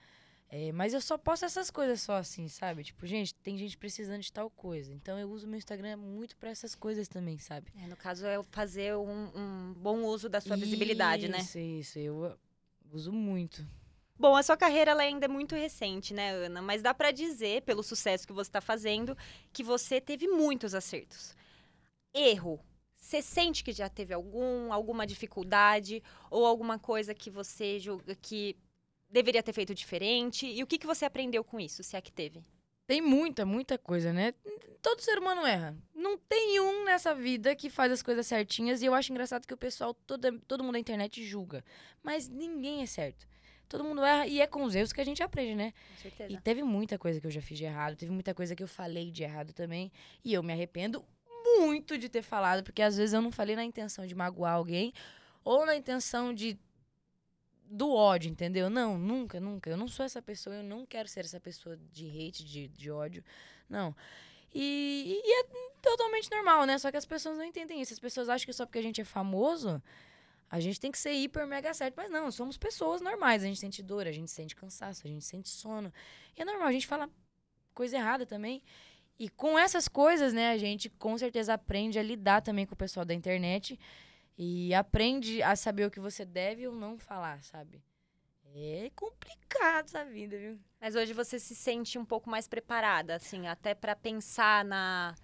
É, 0.49 0.73
mas 0.73 0.92
eu 0.92 1.00
só 1.00 1.16
posto 1.16 1.44
essas 1.44 1.70
coisas 1.70 2.00
só 2.02 2.16
assim, 2.16 2.49
sabe? 2.49 2.82
Tipo, 2.82 3.06
gente, 3.06 3.32
tem 3.37 3.56
gente 3.56 3.78
precisando 3.78 4.20
de 4.20 4.32
tal 4.32 4.50
coisa. 4.50 4.92
Então 4.92 5.16
eu 5.16 5.30
uso 5.30 5.47
meu 5.47 5.56
Instagram 5.56 5.97
muito 5.97 6.36
pra 6.36 6.50
essas 6.50 6.75
coisas 6.75 7.06
também, 7.06 7.38
sabe? 7.38 7.73
É, 7.76 7.86
no 7.86 7.97
caso, 7.97 8.26
é 8.26 8.43
fazer 8.50 8.97
um, 8.97 9.30
um 9.36 9.73
bom 9.75 10.02
uso 10.02 10.28
da 10.28 10.41
sua 10.41 10.56
visibilidade, 10.56 11.28
né? 11.28 11.38
Isso, 11.38 11.58
isso. 11.60 11.99
Eu 12.00 12.36
uso 12.91 13.12
muito. 13.12 13.65
Bom, 14.21 14.37
a 14.37 14.43
sua 14.43 14.54
carreira 14.54 14.95
ainda 15.00 15.25
é 15.25 15.28
muito 15.28 15.54
recente, 15.54 16.13
né, 16.13 16.33
Ana? 16.33 16.61
Mas 16.61 16.83
dá 16.83 16.93
pra 16.93 17.11
dizer, 17.11 17.63
pelo 17.63 17.83
sucesso 17.83 18.26
que 18.26 18.35
você 18.35 18.50
está 18.50 18.61
fazendo, 18.61 19.17
que 19.50 19.63
você 19.63 19.99
teve 19.99 20.28
muitos 20.28 20.75
acertos. 20.75 21.35
Erro. 22.13 22.61
Você 22.95 23.23
sente 23.23 23.65
que 23.65 23.73
já 23.73 23.89
teve 23.89 24.13
algum, 24.13 24.75
alguma 24.75 25.06
dificuldade 25.06 26.02
ou 26.30 26.45
alguma 26.45 26.78
coisa 26.78 27.15
que 27.15 27.30
você 27.30 27.78
julga 27.78 28.15
que 28.15 28.59
deveria 29.09 29.43
ter 29.43 29.54
feito 29.54 29.75
diferente? 29.75 30.47
E 30.47 30.63
o 30.63 30.67
que, 30.67 30.76
que 30.76 30.87
você 30.87 31.06
aprendeu 31.06 31.43
com 31.43 31.59
isso, 31.59 31.83
se 31.83 31.97
é 31.97 32.00
que 32.02 32.13
teve? 32.13 32.45
Tem 32.87 33.00
muita, 33.00 33.47
muita 33.47 33.78
coisa, 33.78 34.13
né? 34.13 34.35
Todo 34.83 35.00
ser 35.00 35.19
humano 35.19 35.47
erra. 35.47 35.75
Não 35.95 36.19
tem 36.19 36.61
um 36.61 36.85
nessa 36.85 37.15
vida 37.15 37.56
que 37.56 37.71
faz 37.71 37.91
as 37.91 38.02
coisas 38.02 38.26
certinhas. 38.26 38.83
E 38.83 38.85
eu 38.85 38.93
acho 38.93 39.13
engraçado 39.13 39.47
que 39.47 39.54
o 39.54 39.56
pessoal, 39.56 39.95
todo, 39.95 40.39
todo 40.41 40.63
mundo 40.63 40.75
na 40.75 40.78
internet 40.78 41.25
julga. 41.25 41.65
Mas 42.02 42.28
ninguém 42.28 42.83
é 42.83 42.87
certo. 42.87 43.30
Todo 43.71 43.85
mundo 43.85 44.04
erra 44.04 44.26
e 44.26 44.41
é 44.41 44.49
com 44.49 44.65
os 44.65 44.75
erros 44.75 44.93
que 44.93 45.00
a 45.00 45.04
gente 45.04 45.23
aprende, 45.23 45.54
né? 45.54 45.73
Com 45.91 46.02
certeza. 46.02 46.33
E 46.33 46.37
teve 46.41 46.61
muita 46.65 46.99
coisa 46.99 47.21
que 47.21 47.26
eu 47.26 47.30
já 47.30 47.41
fiz 47.41 47.56
de 47.56 47.65
errado, 47.65 47.97
teve 47.97 48.11
muita 48.11 48.35
coisa 48.35 48.56
que 48.56 48.63
eu 48.65 48.67
falei 48.67 49.13
de 49.13 49.23
errado 49.23 49.52
também. 49.52 49.93
E 50.25 50.35
eu 50.35 50.43
me 50.43 50.52
arrependo 50.52 51.04
muito 51.45 51.97
de 51.97 52.09
ter 52.09 52.21
falado, 52.21 52.65
porque 52.65 52.83
às 52.83 52.97
vezes 52.97 53.13
eu 53.13 53.23
não 53.23 53.30
falei 53.30 53.54
na 53.54 53.63
intenção 53.63 54.09
de 54.09 54.15
magoar 54.15 54.54
alguém 54.54 54.93
ou 55.45 55.65
na 55.65 55.76
intenção 55.76 56.35
de 56.35 56.59
do 57.65 57.95
ódio, 57.95 58.28
entendeu? 58.28 58.69
Não, 58.69 58.99
nunca, 58.99 59.39
nunca. 59.39 59.71
Eu 59.71 59.76
não 59.76 59.87
sou 59.87 60.04
essa 60.04 60.21
pessoa, 60.21 60.56
eu 60.56 60.65
não 60.65 60.85
quero 60.85 61.09
ser 61.09 61.21
essa 61.21 61.39
pessoa 61.39 61.78
de 61.93 62.09
hate, 62.09 62.45
de, 62.45 62.67
de 62.67 62.91
ódio. 62.91 63.23
Não. 63.69 63.95
E, 64.52 65.23
e 65.25 65.41
é 65.41 65.45
totalmente 65.80 66.28
normal, 66.28 66.67
né? 66.67 66.76
Só 66.76 66.91
que 66.91 66.97
as 66.97 67.06
pessoas 67.06 67.39
não 67.39 67.45
entendem 67.45 67.80
isso. 67.80 67.93
As 67.93 68.00
pessoas 68.00 68.28
acham 68.28 68.45
que 68.45 68.52
só 68.52 68.67
porque 68.67 68.80
a 68.80 68.83
gente 68.83 69.00
é 69.00 69.04
famoso, 69.04 69.80
a 70.50 70.58
gente 70.58 70.80
tem 70.80 70.91
que 70.91 70.99
ser 70.99 71.13
hiper 71.13 71.47
mega 71.47 71.73
certo. 71.73 71.95
Mas 71.97 72.10
não, 72.10 72.30
somos 72.30 72.58
pessoas 72.58 73.00
normais. 73.00 73.45
A 73.45 73.47
gente 73.47 73.60
sente 73.60 73.82
dor, 73.82 74.06
a 74.06 74.13
gente 74.13 74.30
sente 74.30 74.56
cansaço, 74.56 75.06
a 75.06 75.08
gente 75.08 75.25
sente 75.25 75.49
sono. 75.49 75.93
E 76.36 76.43
é 76.43 76.45
normal, 76.45 76.67
a 76.67 76.73
gente 76.73 76.89
fala 76.89 77.08
coisa 77.73 77.97
errada 77.97 78.26
também. 78.26 78.60
E 79.17 79.28
com 79.28 79.56
essas 79.56 79.86
coisas, 79.86 80.32
né, 80.32 80.50
a 80.50 80.58
gente 80.58 80.91
com 80.91 81.17
certeza 81.17 81.54
aprende 81.54 81.99
a 81.99 82.02
lidar 82.02 82.43
também 82.43 82.67
com 82.67 82.75
o 82.75 82.76
pessoal 82.76 83.06
da 83.06 83.15
internet. 83.15 83.78
E 84.36 84.75
aprende 84.75 85.41
a 85.43 85.54
saber 85.54 85.86
o 85.86 85.91
que 85.91 86.00
você 86.00 86.25
deve 86.25 86.67
ou 86.67 86.75
não 86.75 86.99
falar, 86.99 87.43
sabe? 87.45 87.80
É 88.52 88.91
complicado 88.97 89.84
essa 89.84 90.04
vida, 90.04 90.36
viu? 90.36 90.58
Mas 90.80 90.97
hoje 90.97 91.13
você 91.13 91.39
se 91.39 91.54
sente 91.54 91.97
um 91.97 92.04
pouco 92.04 92.28
mais 92.28 92.49
preparada, 92.49 93.15
assim, 93.15 93.47
até 93.47 93.75
pra 93.75 93.95
pensar 93.95 94.65
na 94.65 95.15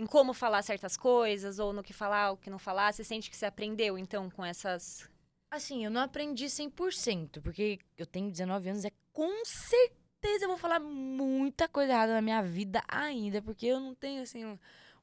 em 0.00 0.06
como 0.06 0.32
falar 0.32 0.62
certas 0.62 0.96
coisas 0.96 1.58
ou 1.58 1.74
no 1.74 1.82
que 1.82 1.92
falar, 1.92 2.32
o 2.32 2.36
que 2.38 2.48
não 2.48 2.58
falar. 2.58 2.90
Você 2.90 3.04
sente 3.04 3.28
que 3.28 3.36
você 3.36 3.44
aprendeu, 3.44 3.98
então, 3.98 4.30
com 4.30 4.42
essas 4.42 5.06
Assim, 5.50 5.84
eu 5.84 5.90
não 5.90 6.00
aprendi 6.00 6.46
100%, 6.46 7.42
porque 7.42 7.80
eu 7.98 8.06
tenho 8.06 8.30
19 8.30 8.70
anos, 8.70 8.84
é 8.84 8.92
com 9.12 9.44
certeza 9.44 10.44
eu 10.44 10.48
vou 10.48 10.56
falar 10.56 10.78
muita 10.78 11.68
coisa 11.68 11.92
errada 11.92 12.14
na 12.14 12.22
minha 12.22 12.40
vida 12.40 12.80
ainda, 12.86 13.42
porque 13.42 13.66
eu 13.66 13.80
não 13.80 13.92
tenho, 13.92 14.22
assim, 14.22 14.44
um, 14.44 14.56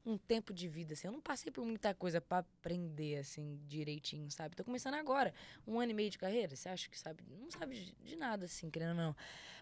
um 0.05 0.17
tempo 0.17 0.53
de 0.53 0.69
vida, 0.69 0.93
assim, 0.93 1.07
eu 1.07 1.11
não 1.11 1.19
passei 1.19 1.51
por 1.51 1.65
muita 1.65 1.93
coisa 1.93 2.21
pra 2.21 2.37
aprender, 2.37 3.17
assim, 3.17 3.59
direitinho, 3.67 4.31
sabe? 4.31 4.55
Tô 4.55 4.63
começando 4.63 4.93
agora, 4.93 5.33
um 5.67 5.81
ano 5.81 5.91
e 5.91 5.93
meio 5.93 6.09
de 6.09 6.17
carreira, 6.17 6.55
você 6.55 6.69
acha 6.69 6.89
que 6.89 6.97
sabe? 6.97 7.21
Não 7.29 7.51
sabe 7.51 7.75
de, 7.75 7.91
de 8.01 8.15
nada, 8.15 8.45
assim, 8.45 8.69
querendo 8.69 8.91
ou 8.91 8.95
não. 8.95 9.15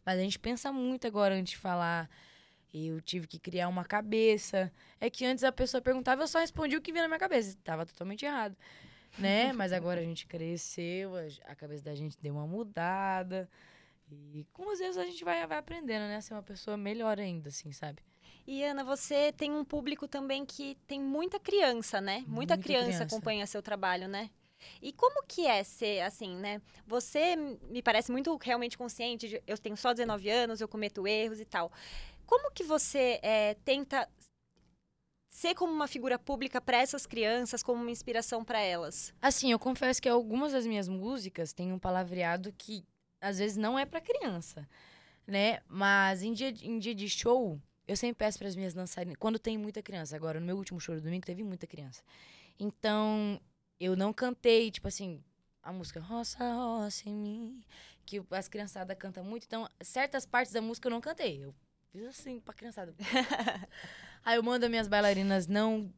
Mas 0.06 0.19
a 0.19 0.21
gente 0.21 0.38
pensa 0.38 0.71
muito 0.71 1.08
agora 1.08 1.34
antes 1.34 1.54
de 1.54 1.58
falar, 1.58 2.08
eu 2.76 3.00
tive 3.02 3.28
que 3.28 3.40
criar 3.40 3.68
uma 3.68 3.86
cabeça. 3.86 4.72
É 5.00 5.10
que 5.10 5.26
antes 5.26 5.44
a 5.44 5.52
pessoa 5.52 5.82
perguntava, 5.82 6.24
eu 6.24 6.28
só 6.28 6.40
respondia 6.40 6.78
o 6.78 6.82
que 6.82 6.92
vinha 6.92 7.04
na 7.04 7.08
minha 7.08 7.20
cabeça, 7.20 7.58
tava 7.64 7.86
totalmente 7.86 8.26
errado 8.26 8.56
né? 9.18 9.54
Mas 9.54 9.72
agora 9.72 10.02
a 10.02 10.04
gente 10.04 10.28
cresceu, 10.28 11.16
a- 11.16 11.52
a 11.52 11.56
cabeça 11.56 11.84
da 11.86 11.96
gente 11.96 12.18
deu 12.22 12.34
uma 12.34 12.46
mudada. 12.46 13.50
E 14.12 14.46
com 14.54 14.72
os 14.72 14.80
erros 14.80 14.98
a 14.98 15.06
gente 15.06 15.24
vai, 15.24 15.46
vai 15.48 15.58
aprendendo, 15.58 16.02
né? 16.02 16.18
A 16.18 16.22
ser 16.22 16.34
uma 16.34 16.44
pessoa 16.44 16.76
melhor 16.78 17.18
ainda, 17.20 17.50
assim, 17.50 17.72
sabe? 17.72 18.04
E 18.46 18.64
Ana, 18.64 18.84
você 18.84 19.32
tem 19.32 19.52
um 19.52 19.64
público 19.66 20.08
também 20.08 20.46
que 20.46 20.78
tem 20.86 21.00
muita 21.00 21.40
criança, 21.40 22.00
né? 22.02 22.18
Muita, 22.28 22.30
Muita 22.56 22.58
criança, 22.58 22.86
criança. 22.86 23.04
acompanha 23.06 23.48
seu 23.48 23.62
trabalho, 23.62 24.08
né? 24.08 24.30
E 24.82 24.94
como 24.94 25.24
que 25.28 25.48
é 25.48 25.64
ser 25.64 26.02
assim, 26.02 26.36
né? 26.36 26.62
Você 26.86 27.36
me 27.70 27.82
parece 27.82 28.12
muito 28.12 28.36
realmente 28.42 28.78
consciente 28.78 29.28
de 29.28 29.42
eu 29.48 29.58
tenho 29.58 29.76
só 29.78 29.94
19 29.94 30.30
anos, 30.30 30.62
eu 30.62 30.68
cometo 30.68 31.08
erros 31.08 31.40
e 31.40 31.46
tal. 31.46 31.72
Como 32.26 32.52
que 32.52 32.64
você 32.64 33.20
eh, 33.22 33.56
tenta 33.64 34.10
ser 35.28 35.54
como 35.54 35.72
uma 35.74 35.88
figura 35.88 36.18
pública 36.18 36.62
para 36.62 36.78
essas 36.78 37.06
crianças, 37.06 37.62
como 37.62 37.82
uma 37.82 37.92
inspiração 37.92 38.44
para 38.44 38.60
elas? 38.60 39.14
Assim, 39.22 39.52
eu 39.52 39.60
confesso 39.60 40.02
que 40.02 40.10
algumas 40.10 40.54
das 40.54 40.66
minhas 40.66 40.88
músicas 40.88 41.54
têm 41.54 41.72
um 41.74 41.80
palavreado 41.80 42.54
que 42.58 42.86
às 43.20 43.38
vezes 43.38 43.58
não 43.58 43.78
é 43.78 43.86
pra 43.86 44.00
criança, 44.02 44.68
né? 45.28 45.60
Mas 45.68 46.24
em 46.24 46.34
dia, 46.34 46.52
de- 46.52 46.68
em 46.68 46.80
dia 46.80 46.96
de 46.96 47.10
show, 47.10 47.60
eu 47.88 47.98
sempre 47.98 48.16
peço 48.18 48.38
para 48.38 48.48
as 48.48 48.56
minhas 48.56 48.74
dançarinas, 48.74 49.18
quando 49.20 49.38
tem 49.38 49.58
muita 49.58 49.82
criança, 49.84 50.16
agora 50.16 50.40
no 50.40 50.46
meu 50.46 50.58
último 50.58 50.80
show 50.80 50.96
do 50.96 51.02
domingo 51.02 51.26
teve 51.26 51.44
muita 51.44 51.68
criança. 51.68 52.02
Então, 52.60 53.40
eu 53.80 53.96
não 53.96 54.14
cantei, 54.14 54.72
tipo 54.72 54.88
assim, 54.88 55.22
a 55.62 55.74
música 55.74 56.00
Roça, 56.00 56.38
roça 56.54 57.10
em 57.10 57.14
mim, 57.16 57.64
que 58.06 58.24
as 58.32 58.48
criançadas 58.48 58.98
cantam 58.98 59.24
muito. 59.24 59.46
Então, 59.46 59.68
certas 59.82 60.26
partes 60.26 60.54
da 60.54 60.62
música 60.62 60.88
eu 60.88 60.92
não 60.92 61.02
cantei. 61.02 61.44
Eu 61.44 61.54
fiz 61.96 62.08
assim 62.08 62.40
pra 62.40 62.54
criançada. 62.54 62.94
Aí 64.24 64.36
eu 64.36 64.44
mando 64.44 64.66
as 64.66 64.70
minhas 64.70 64.88
bailarinas 64.88 65.48
não 65.48 65.92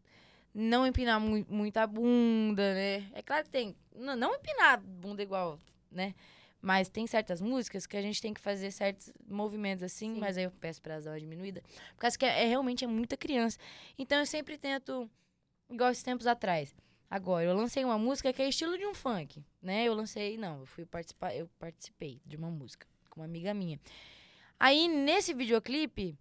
não 0.53 0.87
empinar 0.87 1.19
mu 1.19 1.45
muito 1.49 1.77
a 1.77 1.87
bunda, 1.87 2.73
né? 2.73 3.09
É 3.13 3.21
claro 3.21 3.43
que 3.43 3.49
tem. 3.49 3.75
Não, 3.95 4.15
não 4.15 4.35
empinar 4.35 4.73
a 4.73 4.77
bunda 4.77 5.21
igual, 5.21 5.59
né? 5.91 6.13
Mas 6.61 6.89
tem 6.89 7.05
certas 7.05 7.39
músicas 7.39 7.85
que 7.85 7.95
a 7.95 8.01
gente 8.01 8.21
tem 8.21 8.33
que 8.33 8.41
fazer 8.41 8.71
certos 8.71 9.13
movimentos 9.27 9.83
assim, 9.83 10.15
Sim. 10.15 10.19
mas 10.19 10.37
aí 10.37 10.45
eu 10.45 10.51
peço 10.51 10.81
pra 10.81 10.93
elas 10.93 11.05
dar 11.05 11.11
uma 11.11 11.19
diminuída. 11.19 11.61
Por 11.93 11.99
causa 11.99 12.17
que 12.17 12.25
é, 12.25 12.43
é, 12.43 12.47
realmente 12.47 12.83
é 12.83 12.87
muita 12.87 13.15
criança. 13.15 13.57
Então 13.97 14.17
eu 14.17 14.25
sempre 14.25 14.57
tento, 14.57 15.09
igual 15.69 15.91
esses 15.91 16.03
tempos 16.03 16.25
atrás. 16.25 16.75
Agora, 17.09 17.45
eu 17.45 17.55
lancei 17.55 17.85
uma 17.85 17.97
música 17.97 18.33
que 18.33 18.41
é 18.41 18.49
estilo 18.49 18.77
de 18.77 18.85
um 18.85 18.93
funk, 18.93 19.45
né? 19.61 19.85
Eu 19.85 19.93
lancei, 19.93 20.35
não, 20.37 20.61
eu 20.61 20.65
fui 20.65 20.85
participar, 20.85 21.33
eu 21.35 21.47
participei 21.59 22.19
de 22.25 22.35
uma 22.35 22.49
música 22.49 22.85
com 23.09 23.21
uma 23.21 23.25
amiga 23.25 23.53
minha. 23.53 23.79
Aí, 24.59 24.87
nesse 24.87 25.33
videoclipe, 25.33 26.17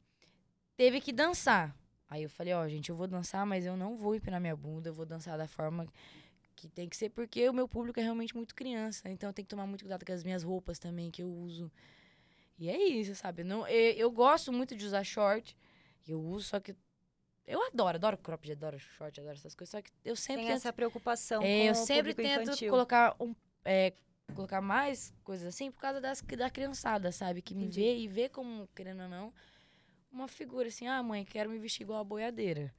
teve 0.76 1.00
que 1.00 1.12
dançar. 1.12 1.74
Aí 2.08 2.22
eu 2.22 2.30
falei, 2.30 2.52
ó, 2.52 2.62
oh, 2.62 2.68
gente, 2.68 2.90
eu 2.90 2.96
vou 2.96 3.06
dançar, 3.06 3.44
mas 3.44 3.66
eu 3.66 3.76
não 3.76 3.96
vou 3.96 4.14
empinar 4.14 4.40
minha 4.40 4.54
bunda, 4.54 4.88
eu 4.88 4.94
vou 4.94 5.04
dançar 5.06 5.36
da 5.36 5.48
forma 5.48 5.86
que 6.54 6.68
tem 6.68 6.88
que 6.88 6.96
ser, 6.96 7.10
porque 7.10 7.48
o 7.48 7.52
meu 7.52 7.68
público 7.68 8.00
é 8.00 8.02
realmente 8.02 8.34
muito 8.34 8.54
criança. 8.54 9.08
Então 9.08 9.28
eu 9.28 9.32
tenho 9.32 9.44
que 9.44 9.50
tomar 9.50 9.66
muito 9.66 9.82
cuidado 9.82 10.04
com 10.04 10.12
as 10.12 10.24
minhas 10.24 10.42
roupas 10.42 10.78
também, 10.78 11.10
que 11.10 11.22
eu 11.22 11.28
uso. 11.28 11.70
E 12.58 12.68
é 12.68 12.82
isso, 12.88 13.14
sabe? 13.14 13.44
Não, 13.44 13.66
eu, 13.68 13.92
eu 13.92 14.10
gosto 14.10 14.52
muito 14.52 14.74
de 14.74 14.86
usar 14.86 15.04
short, 15.04 15.56
eu 16.06 16.20
uso, 16.20 16.48
só 16.48 16.60
que 16.60 16.74
eu 17.46 17.64
adoro, 17.66 17.96
adoro 17.96 18.18
cropped, 18.18 18.52
adoro 18.52 18.78
short, 18.78 19.20
adoro 19.20 19.36
essas 19.36 19.54
coisas. 19.54 19.70
Só 19.70 19.82
que 19.82 19.90
eu 20.04 20.16
sempre 20.16 20.42
Tem 20.42 20.52
tento, 20.52 20.56
essa 20.56 20.72
preocupação 20.72 21.42
é, 21.42 21.68
Eu 21.68 21.74
sempre 21.74 22.14
tento 22.14 22.42
infantil. 22.42 22.70
colocar 22.70 23.14
um, 23.20 23.34
é, 23.64 23.92
colocar 24.34 24.60
mais 24.60 25.14
coisas 25.24 25.46
assim 25.46 25.70
por 25.70 25.80
causa 25.80 26.00
das, 26.00 26.20
da 26.20 26.50
criançada, 26.50 27.10
sabe? 27.12 27.42
Que 27.42 27.54
me 27.54 27.64
Entendi. 27.64 27.80
vê 27.80 27.96
e 27.98 28.08
vê 28.08 28.28
como, 28.28 28.68
querendo 28.74 29.02
ou 29.02 29.08
não, 29.08 29.32
uma 30.10 30.28
figura 30.28 30.68
assim, 30.68 30.86
ah, 30.86 31.02
mãe, 31.02 31.24
quero 31.24 31.50
me 31.50 31.58
vestir 31.58 31.82
igual 31.82 32.00
a 32.00 32.04
boiadeira. 32.04 32.74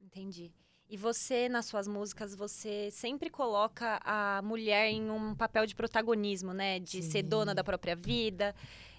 Entendi. 0.00 0.52
E 0.88 0.96
você, 0.96 1.48
nas 1.48 1.66
suas 1.66 1.88
músicas, 1.88 2.34
você 2.34 2.90
sempre 2.92 3.28
coloca 3.28 4.00
a 4.04 4.40
mulher 4.42 4.88
em 4.88 5.10
um 5.10 5.34
papel 5.34 5.66
de 5.66 5.74
protagonismo, 5.74 6.52
né? 6.52 6.78
De 6.78 7.02
Sim. 7.02 7.10
ser 7.10 7.22
dona 7.24 7.52
da 7.54 7.64
própria 7.64 7.96
vida. 7.96 8.54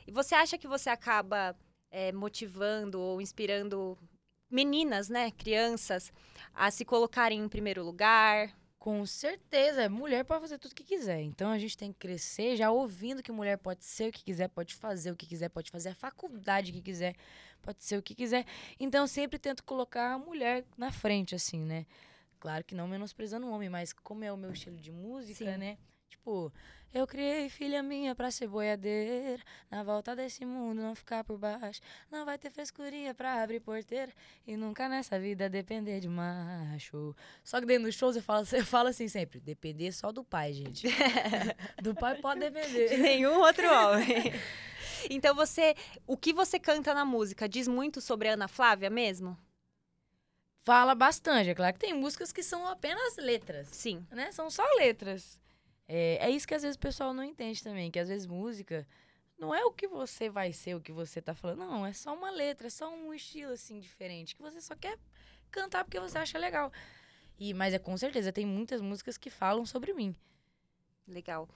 E 0.05 0.11
você 0.11 0.35
acha 0.35 0.57
que 0.57 0.67
você 0.67 0.89
acaba 0.89 1.55
é, 1.89 2.11
motivando 2.11 2.99
ou 2.99 3.21
inspirando 3.21 3.97
meninas, 4.49 5.09
né, 5.09 5.31
crianças, 5.31 6.11
a 6.53 6.71
se 6.71 6.85
colocarem 6.85 7.39
em 7.39 7.49
primeiro 7.49 7.83
lugar. 7.83 8.53
Com 8.87 9.05
certeza, 9.05 9.89
mulher 9.89 10.23
pode 10.23 10.39
fazer 10.39 10.57
tudo 10.57 10.71
o 10.71 10.75
que 10.75 10.81
quiser. 10.85 11.19
Então 11.19 11.51
a 11.51 11.59
gente 11.59 11.77
tem 11.77 11.91
que 11.91 11.99
crescer 11.99 12.55
já 12.55 12.71
ouvindo 12.71 13.21
que 13.21 13.33
mulher 13.33 13.57
pode 13.57 13.83
ser 13.83 14.07
o 14.07 14.13
que 14.13 14.23
quiser, 14.23 14.47
pode 14.47 14.73
fazer 14.73 15.11
o 15.11 15.15
que 15.17 15.25
quiser, 15.25 15.49
pode 15.49 15.69
fazer 15.69 15.89
a 15.89 15.93
faculdade 15.93 16.71
que 16.71 16.81
quiser, 16.81 17.13
pode 17.61 17.83
ser 17.83 17.97
o 17.97 18.01
que 18.01 18.15
quiser. 18.15 18.45
Então 18.79 19.01
eu 19.01 19.07
sempre 19.09 19.37
tento 19.37 19.61
colocar 19.65 20.13
a 20.13 20.17
mulher 20.17 20.63
na 20.77 20.89
frente, 20.89 21.35
assim, 21.35 21.59
né? 21.59 21.85
Claro 22.39 22.63
que 22.63 22.73
não 22.73 22.87
menosprezando 22.87 23.45
o 23.45 23.51
homem, 23.51 23.67
mas 23.67 23.91
como 23.91 24.23
é 24.23 24.31
o 24.31 24.37
meu 24.37 24.53
estilo 24.53 24.77
de 24.77 24.93
música, 24.93 25.51
Sim. 25.51 25.57
né? 25.57 25.77
Tipo, 26.07 26.53
eu 26.93 27.05
criei 27.05 27.49
filha 27.49 27.83
minha 27.83 28.15
pra 28.15 28.31
ser 28.31 28.47
boiadeira. 28.47 29.43
Na 29.69 29.83
volta 29.83 30.15
desse 30.15 30.45
mundo 30.45 30.81
não 30.81 30.95
ficar 30.95 31.23
por 31.23 31.37
baixo. 31.37 31.81
Não 32.09 32.25
vai 32.25 32.37
ter 32.37 32.49
frescurinha 32.49 33.13
pra 33.13 33.43
abrir 33.43 33.59
porteira. 33.59 34.11
E 34.45 34.55
nunca 34.55 34.87
nessa 34.87 35.19
vida 35.19 35.49
depender 35.49 35.99
de 35.99 36.07
macho. 36.07 37.15
Só 37.43 37.59
que 37.59 37.65
dentro 37.65 37.85
dos 37.85 37.95
shows 37.95 38.15
eu 38.15 38.21
falo, 38.21 38.45
eu 38.53 38.65
falo 38.65 38.89
assim 38.89 39.07
sempre: 39.07 39.39
depender 39.39 39.91
só 39.91 40.11
do 40.11 40.23
pai, 40.23 40.53
gente. 40.53 40.87
do 41.81 41.93
pai 41.93 42.15
pode 42.15 42.39
depender. 42.39 42.89
De 42.89 42.97
nenhum 42.97 43.39
outro 43.39 43.67
homem. 43.69 44.33
então 45.09 45.35
você. 45.35 45.75
O 46.05 46.17
que 46.17 46.33
você 46.33 46.59
canta 46.59 46.93
na 46.93 47.05
música 47.05 47.47
diz 47.49 47.67
muito 47.67 48.01
sobre 48.01 48.29
a 48.29 48.33
Ana 48.33 48.47
Flávia 48.47 48.89
mesmo? 48.89 49.37
Fala 50.61 50.95
bastante. 50.95 51.49
É 51.49 51.55
claro 51.55 51.73
que 51.73 51.79
tem 51.79 51.93
músicas 51.93 52.31
que 52.31 52.43
são 52.43 52.67
apenas 52.67 53.15
letras. 53.17 53.67
Sim. 53.71 54.05
Né? 54.11 54.31
São 54.31 54.49
só 54.49 54.63
letras. 54.77 55.39
É, 55.87 56.17
é 56.21 56.29
isso 56.29 56.47
que 56.47 56.53
às 56.53 56.61
vezes 56.61 56.75
o 56.75 56.79
pessoal 56.79 57.13
não 57.13 57.23
entende 57.23 57.63
também, 57.63 57.89
que 57.89 57.99
às 57.99 58.09
vezes 58.09 58.27
música 58.27 58.87
não 59.37 59.53
é 59.53 59.63
o 59.63 59.71
que 59.71 59.87
você 59.87 60.29
vai 60.29 60.51
ser, 60.51 60.75
o 60.75 60.81
que 60.81 60.91
você 60.91 61.21
tá 61.21 61.33
falando, 61.33 61.59
não, 61.59 61.85
é 61.85 61.93
só 61.93 62.13
uma 62.13 62.29
letra, 62.29 62.67
é 62.67 62.69
só 62.69 62.93
um 62.93 63.13
estilo 63.13 63.53
assim 63.53 63.79
diferente, 63.79 64.35
que 64.35 64.41
você 64.41 64.59
só 64.59 64.75
quer 64.75 64.97
cantar 65.51 65.83
porque 65.83 65.99
você 65.99 66.17
acha 66.17 66.37
legal. 66.37 66.71
E 67.39 67.53
mas 67.53 67.73
é 67.73 67.79
com 67.79 67.95
certeza 67.95 68.33
tem 68.33 68.45
muitas 68.45 68.81
músicas 68.81 69.17
que 69.17 69.29
falam 69.29 69.65
sobre 69.65 69.93
mim. 69.93 70.15
Legal. 71.07 71.47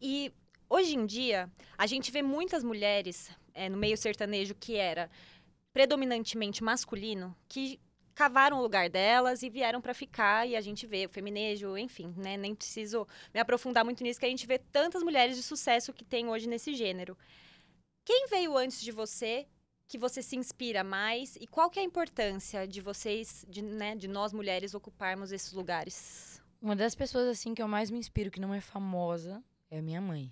E 0.00 0.32
hoje 0.68 0.94
em 0.94 1.06
dia, 1.06 1.50
a 1.76 1.86
gente 1.86 2.10
vê 2.10 2.22
muitas 2.22 2.62
mulheres 2.62 3.30
é, 3.54 3.68
no 3.68 3.76
meio 3.76 3.96
sertanejo 3.96 4.54
que 4.54 4.76
era 4.76 5.10
predominantemente 5.72 6.62
masculino, 6.62 7.34
que 7.48 7.80
cavaram 8.20 8.58
o 8.58 8.62
lugar 8.62 8.90
delas 8.90 9.42
e 9.42 9.48
vieram 9.48 9.80
para 9.80 9.94
ficar 9.94 10.46
e 10.46 10.54
a 10.54 10.60
gente 10.60 10.86
vê 10.86 11.06
o 11.06 11.08
feminejo, 11.08 11.78
enfim, 11.78 12.12
né? 12.18 12.36
Nem 12.36 12.54
preciso 12.54 13.08
me 13.32 13.40
aprofundar 13.40 13.82
muito 13.82 14.02
nisso, 14.02 14.20
que 14.20 14.26
a 14.26 14.28
gente 14.28 14.46
vê 14.46 14.58
tantas 14.58 15.02
mulheres 15.02 15.36
de 15.36 15.42
sucesso 15.42 15.90
que 15.90 16.04
tem 16.04 16.28
hoje 16.28 16.46
nesse 16.46 16.74
gênero. 16.74 17.16
Quem 18.04 18.26
veio 18.28 18.58
antes 18.58 18.82
de 18.82 18.92
você 18.92 19.46
que 19.88 19.96
você 19.96 20.20
se 20.20 20.36
inspira 20.36 20.84
mais 20.84 21.34
e 21.36 21.46
qual 21.46 21.70
que 21.70 21.78
é 21.78 21.82
a 21.82 21.84
importância 21.86 22.68
de 22.68 22.82
vocês, 22.82 23.42
de, 23.48 23.62
né, 23.62 23.96
de 23.96 24.06
nós 24.06 24.34
mulheres 24.34 24.74
ocuparmos 24.74 25.32
esses 25.32 25.54
lugares? 25.54 26.42
Uma 26.60 26.76
das 26.76 26.94
pessoas 26.94 27.26
assim 27.26 27.54
que 27.54 27.62
eu 27.62 27.68
mais 27.68 27.90
me 27.90 27.98
inspiro, 27.98 28.30
que 28.30 28.38
não 28.38 28.52
é 28.52 28.60
famosa, 28.60 29.42
é 29.70 29.78
a 29.78 29.82
minha 29.82 30.00
mãe, 30.00 30.30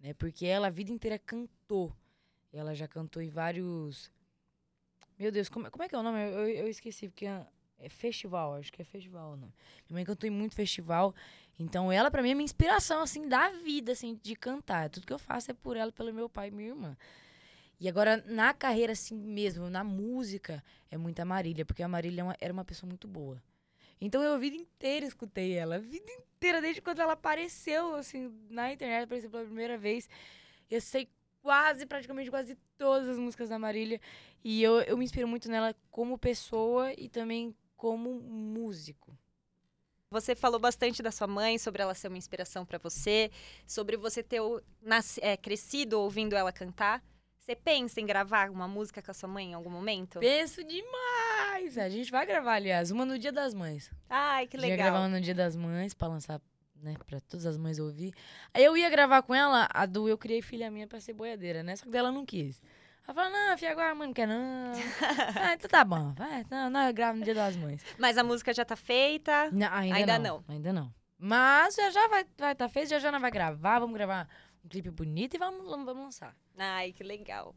né? 0.00 0.12
Porque 0.12 0.44
ela 0.44 0.66
a 0.66 0.70
vida 0.70 0.90
inteira 0.90 1.20
cantou. 1.20 1.94
Ela 2.52 2.74
já 2.74 2.88
cantou 2.88 3.22
em 3.22 3.28
vários 3.28 4.10
meu 5.18 5.32
Deus, 5.32 5.48
como, 5.48 5.70
como 5.70 5.82
é 5.82 5.88
que 5.88 5.94
é 5.94 5.98
o 5.98 6.02
nome? 6.02 6.18
Eu, 6.18 6.48
eu 6.48 6.68
esqueci, 6.68 7.08
porque 7.08 7.26
é, 7.26 7.46
é 7.78 7.88
festival, 7.88 8.54
acho 8.54 8.72
que 8.72 8.80
é 8.80 8.84
festival 8.84 9.32
o 9.32 9.36
nome. 9.36 9.52
Minha 9.88 9.96
mãe 9.96 10.04
cantou 10.04 10.28
em 10.28 10.32
muito 10.32 10.54
festival. 10.54 11.14
Então, 11.58 11.90
ela, 11.90 12.10
para 12.10 12.22
mim, 12.22 12.30
é 12.30 12.34
minha 12.34 12.44
inspiração, 12.44 13.02
assim, 13.02 13.28
da 13.28 13.50
vida, 13.50 13.92
assim, 13.92 14.18
de 14.22 14.36
cantar. 14.36 14.88
Tudo 14.88 15.06
que 15.06 15.12
eu 15.12 15.18
faço 15.18 15.50
é 15.50 15.54
por 15.54 15.76
ela, 15.76 15.90
pelo 15.90 16.12
meu 16.12 16.28
pai 16.28 16.48
e 16.48 16.50
minha 16.52 16.68
irmã. 16.68 16.96
E 17.80 17.88
agora, 17.88 18.22
na 18.26 18.52
carreira, 18.54 18.92
assim 18.92 19.16
mesmo, 19.16 19.68
na 19.68 19.82
música, 19.82 20.62
é 20.90 20.96
muita 20.96 21.24
Marília, 21.24 21.64
porque 21.64 21.82
a 21.82 21.88
Marília 21.88 22.22
é 22.22 22.44
era 22.44 22.52
uma 22.52 22.64
pessoa 22.64 22.88
muito 22.88 23.08
boa. 23.08 23.42
Então, 24.00 24.22
eu 24.22 24.34
a 24.34 24.38
vida 24.38 24.56
inteira 24.56 25.06
escutei 25.06 25.54
ela, 25.54 25.76
a 25.76 25.78
vida 25.78 26.10
inteira, 26.12 26.60
desde 26.60 26.80
quando 26.80 27.00
ela 27.00 27.14
apareceu, 27.14 27.96
assim, 27.96 28.32
na 28.48 28.72
internet, 28.72 29.04
apareceu 29.04 29.30
pela 29.30 29.44
primeira 29.44 29.76
vez. 29.76 30.08
Eu 30.70 30.80
sei 30.80 31.08
quase, 31.42 31.86
praticamente 31.86 32.30
quase 32.30 32.56
todas 32.76 33.08
as 33.08 33.18
músicas 33.18 33.48
da 33.48 33.58
Marília. 33.58 34.00
E 34.44 34.62
eu, 34.62 34.80
eu 34.82 34.96
me 34.96 35.04
inspiro 35.04 35.26
muito 35.26 35.50
nela 35.50 35.74
como 35.90 36.18
pessoa 36.18 36.92
e 36.92 37.08
também 37.08 37.54
como 37.76 38.20
músico. 38.20 39.16
Você 40.10 40.34
falou 40.34 40.58
bastante 40.58 41.02
da 41.02 41.10
sua 41.10 41.26
mãe, 41.26 41.58
sobre 41.58 41.82
ela 41.82 41.94
ser 41.94 42.08
uma 42.08 42.16
inspiração 42.16 42.64
para 42.64 42.78
você, 42.78 43.30
sobre 43.66 43.96
você 43.96 44.22
ter 44.22 44.40
nasce, 44.80 45.20
é, 45.22 45.36
crescido 45.36 46.00
ouvindo 46.00 46.34
ela 46.34 46.50
cantar. 46.50 47.04
Você 47.38 47.54
pensa 47.54 48.00
em 48.00 48.06
gravar 48.06 48.50
uma 48.50 48.66
música 48.66 49.02
com 49.02 49.10
a 49.10 49.14
sua 49.14 49.28
mãe 49.28 49.50
em 49.50 49.54
algum 49.54 49.70
momento? 49.70 50.18
Penso 50.18 50.62
demais! 50.64 51.76
A 51.78 51.88
gente 51.88 52.10
vai 52.10 52.26
gravar, 52.26 52.54
aliás, 52.54 52.90
uma 52.90 53.04
no 53.04 53.18
Dia 53.18 53.32
das 53.32 53.54
Mães. 53.54 53.90
Ai, 54.08 54.46
que 54.46 54.56
legal. 54.56 54.68
A 54.68 54.76
gente 54.76 54.82
vai 54.82 54.90
gravar 54.90 55.06
uma 55.06 55.16
no 55.16 55.20
Dia 55.20 55.34
das 55.34 55.56
Mães 55.56 55.94
para 55.94 56.08
lançar 56.08 56.40
né, 56.82 56.94
pra 57.06 57.20
todas 57.20 57.46
as 57.46 57.56
mães 57.56 57.78
ouvir. 57.78 58.12
Aí 58.52 58.64
eu 58.64 58.76
ia 58.76 58.88
gravar 58.90 59.22
com 59.22 59.34
ela 59.34 59.68
a 59.72 59.86
do 59.86 60.08
Eu 60.08 60.18
Criei 60.18 60.42
Filha 60.42 60.70
Minha 60.70 60.86
pra 60.86 61.00
ser 61.00 61.12
boiadeira, 61.12 61.62
né? 61.62 61.76
Só 61.76 61.84
que 61.84 61.90
dela 61.90 62.12
não 62.12 62.24
quis. 62.24 62.60
Ela 63.06 63.14
falou, 63.14 63.30
não, 63.30 63.56
filha, 63.56 63.72
agora 63.72 63.90
a 63.90 63.94
mãe 63.94 64.06
não 64.06 64.14
quer 64.14 64.28
não. 64.28 64.72
ah, 65.40 65.54
então 65.54 65.70
tá 65.70 65.84
bom, 65.84 66.12
vai. 66.12 66.44
Não, 66.50 66.68
não, 66.68 66.86
eu 66.86 66.92
gravo 66.92 67.18
no 67.18 67.24
Dia 67.24 67.34
das 67.34 67.56
Mães. 67.56 67.82
Mas 67.98 68.18
a 68.18 68.22
música 68.22 68.52
já 68.52 68.64
tá 68.64 68.76
feita? 68.76 69.50
Não, 69.50 69.72
ainda, 69.72 69.96
ainda 69.96 70.18
não, 70.18 70.44
não, 70.46 70.54
Ainda 70.54 70.72
não. 70.72 70.94
Mas 71.18 71.74
já 71.74 71.90
já 71.90 72.06
vai 72.08 72.22
estar 72.22 72.44
vai 72.44 72.54
tá 72.54 72.68
feito, 72.68 72.90
já 72.90 72.98
já 72.98 73.10
não 73.10 73.18
vai 73.18 73.30
gravar, 73.30 73.80
vamos 73.80 73.96
gravar 73.96 74.28
um 74.64 74.68
clipe 74.68 74.90
bonito 74.90 75.34
e 75.34 75.38
vamos, 75.38 75.66
vamos 75.66 75.96
lançar. 75.96 76.36
Ai, 76.56 76.92
que 76.92 77.02
legal. 77.02 77.54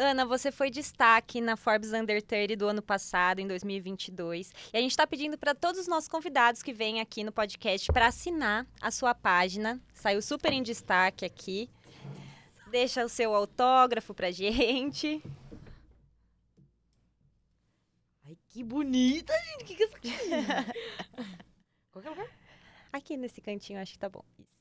Ana, 0.00 0.24
você 0.24 0.52
foi 0.52 0.70
destaque 0.70 1.40
na 1.40 1.56
Forbes 1.56 1.92
Under 1.92 2.22
30 2.22 2.54
do 2.54 2.68
ano 2.68 2.80
passado, 2.80 3.40
em 3.40 3.48
2022. 3.48 4.52
E 4.72 4.76
a 4.76 4.80
gente 4.80 4.92
está 4.92 5.04
pedindo 5.04 5.36
para 5.36 5.56
todos 5.56 5.80
os 5.80 5.88
nossos 5.88 6.08
convidados 6.08 6.62
que 6.62 6.72
vêm 6.72 7.00
aqui 7.00 7.24
no 7.24 7.32
podcast 7.32 7.90
para 7.90 8.06
assinar 8.06 8.64
a 8.80 8.92
sua 8.92 9.12
página. 9.12 9.80
Saiu 9.92 10.22
super 10.22 10.52
em 10.52 10.62
destaque 10.62 11.24
aqui. 11.24 11.68
Deixa 12.70 13.04
o 13.04 13.08
seu 13.08 13.34
autógrafo 13.34 14.14
pra 14.14 14.30
gente. 14.30 15.20
Ai, 18.24 18.38
que 18.50 18.62
bonita, 18.62 19.32
gente. 19.32 19.64
Que 19.64 19.74
que 19.74 19.82
é 19.82 19.86
isso 19.86 19.96
aqui? 19.96 20.12
Qual 21.90 22.02
que 22.02 22.06
é 22.06 22.12
o 22.12 22.14
lugar? 22.14 22.30
Aqui 22.92 23.16
nesse 23.16 23.40
cantinho, 23.40 23.80
acho 23.80 23.94
que 23.94 23.98
tá 23.98 24.08
bom. 24.08 24.22
Isso. 24.38 24.57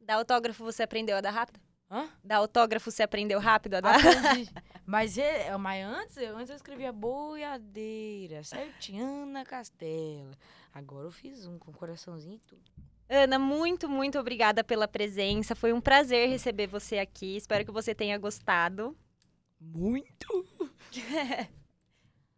Da 0.00 0.14
autógrafo 0.14 0.64
você 0.64 0.82
aprendeu 0.82 1.16
a 1.16 1.20
dar 1.20 1.30
rápido? 1.30 1.60
Hã? 1.90 2.08
Da 2.22 2.36
autógrafo 2.36 2.90
você 2.90 3.02
aprendeu 3.02 3.38
rápido 3.38 3.74
a 3.74 3.80
dar? 3.80 3.96
Aprendi. 3.96 4.50
mas, 4.86 5.16
é, 5.18 5.56
mas 5.56 5.84
antes, 5.84 6.16
eu- 6.16 6.36
antes 6.36 6.50
eu 6.50 6.56
escrevia 6.56 6.92
boiadeira, 6.92 8.42
certinho, 8.44 9.04
Ana 9.04 9.44
Castela. 9.44 10.32
Agora 10.72 11.06
eu 11.06 11.12
fiz 11.12 11.46
um 11.46 11.58
com 11.58 11.72
coraçãozinho 11.72 12.36
e 12.36 12.40
tudo. 12.40 12.62
Ana, 13.08 13.38
muito, 13.38 13.88
muito 13.88 14.18
obrigada 14.18 14.64
pela 14.64 14.88
presença. 14.88 15.54
Foi 15.54 15.72
um 15.72 15.80
prazer 15.80 16.28
receber 16.28 16.66
você 16.66 16.98
aqui. 16.98 17.36
Espero 17.36 17.64
que 17.64 17.70
você 17.70 17.94
tenha 17.94 18.18
gostado. 18.18 18.96
Muito? 19.60 20.46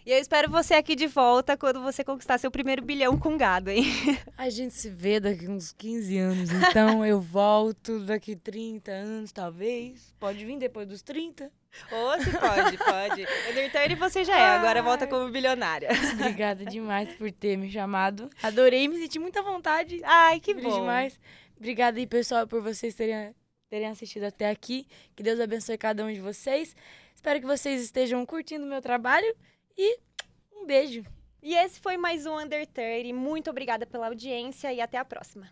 E 0.09 0.11
eu 0.11 0.16
espero 0.16 0.51
você 0.51 0.73
aqui 0.73 0.97
de 0.97 1.07
volta 1.07 1.55
quando 1.55 1.83
você 1.83 2.03
conquistar 2.03 2.38
seu 2.38 2.51
primeiro 2.51 2.81
bilhão 2.81 3.18
com 3.18 3.37
gado, 3.37 3.68
hein? 3.68 3.85
A 4.38 4.49
gente 4.49 4.73
se 4.73 4.88
vê 4.88 5.21
daqui 5.21 5.47
uns 5.47 5.71
15 5.71 6.16
anos, 6.16 6.51
então 6.51 7.05
eu 7.05 7.21
volto 7.21 8.01
daqui 8.01 8.35
30 8.35 8.90
anos, 8.90 9.33
talvez. 9.33 10.14
Pode 10.18 10.42
vir 10.47 10.57
depois 10.57 10.88
dos 10.88 11.03
30. 11.03 11.53
Ou 11.92 12.23
se 12.23 12.31
pode, 12.31 12.79
pode. 12.79 13.27
Undertale 13.51 13.97
você 13.97 14.25
já 14.25 14.38
é, 14.38 14.57
agora 14.57 14.83
volta 14.83 15.07
como 15.07 15.31
bilionária. 15.31 15.90
Obrigada 16.14 16.64
demais 16.64 17.12
por 17.16 17.31
ter 17.31 17.59
me 17.59 17.71
chamado. 17.71 18.31
Adorei, 18.42 18.88
me 18.88 18.97
senti 18.97 19.18
muita 19.18 19.42
vontade. 19.42 20.01
Ai, 20.05 20.40
que 20.40 20.55
Feliz 20.55 20.73
bom. 20.73 20.81
demais. 20.81 21.21
Obrigada 21.55 21.99
aí, 21.99 22.07
pessoal, 22.07 22.47
por 22.47 22.62
vocês 22.62 22.94
terem, 22.94 23.35
terem 23.68 23.88
assistido 23.88 24.25
até 24.25 24.49
aqui. 24.49 24.87
Que 25.14 25.23
Deus 25.23 25.38
abençoe 25.38 25.77
cada 25.77 26.03
um 26.03 26.11
de 26.11 26.21
vocês. 26.23 26.75
Espero 27.14 27.40
que 27.40 27.47
vocês 27.47 27.83
estejam 27.83 28.25
curtindo 28.25 28.64
o 28.64 28.68
meu 28.71 28.81
trabalho 28.81 29.37
e 29.78 30.00
um 30.52 30.66
beijo. 30.66 31.04
E 31.40 31.54
esse 31.54 31.78
foi 31.80 31.96
mais 31.96 32.26
um 32.26 32.36
Under 32.36 32.66
30. 32.66 33.14
Muito 33.14 33.48
obrigada 33.48 33.86
pela 33.86 34.08
audiência 34.08 34.72
e 34.72 34.80
até 34.80 34.98
a 34.98 35.04
próxima. 35.04 35.48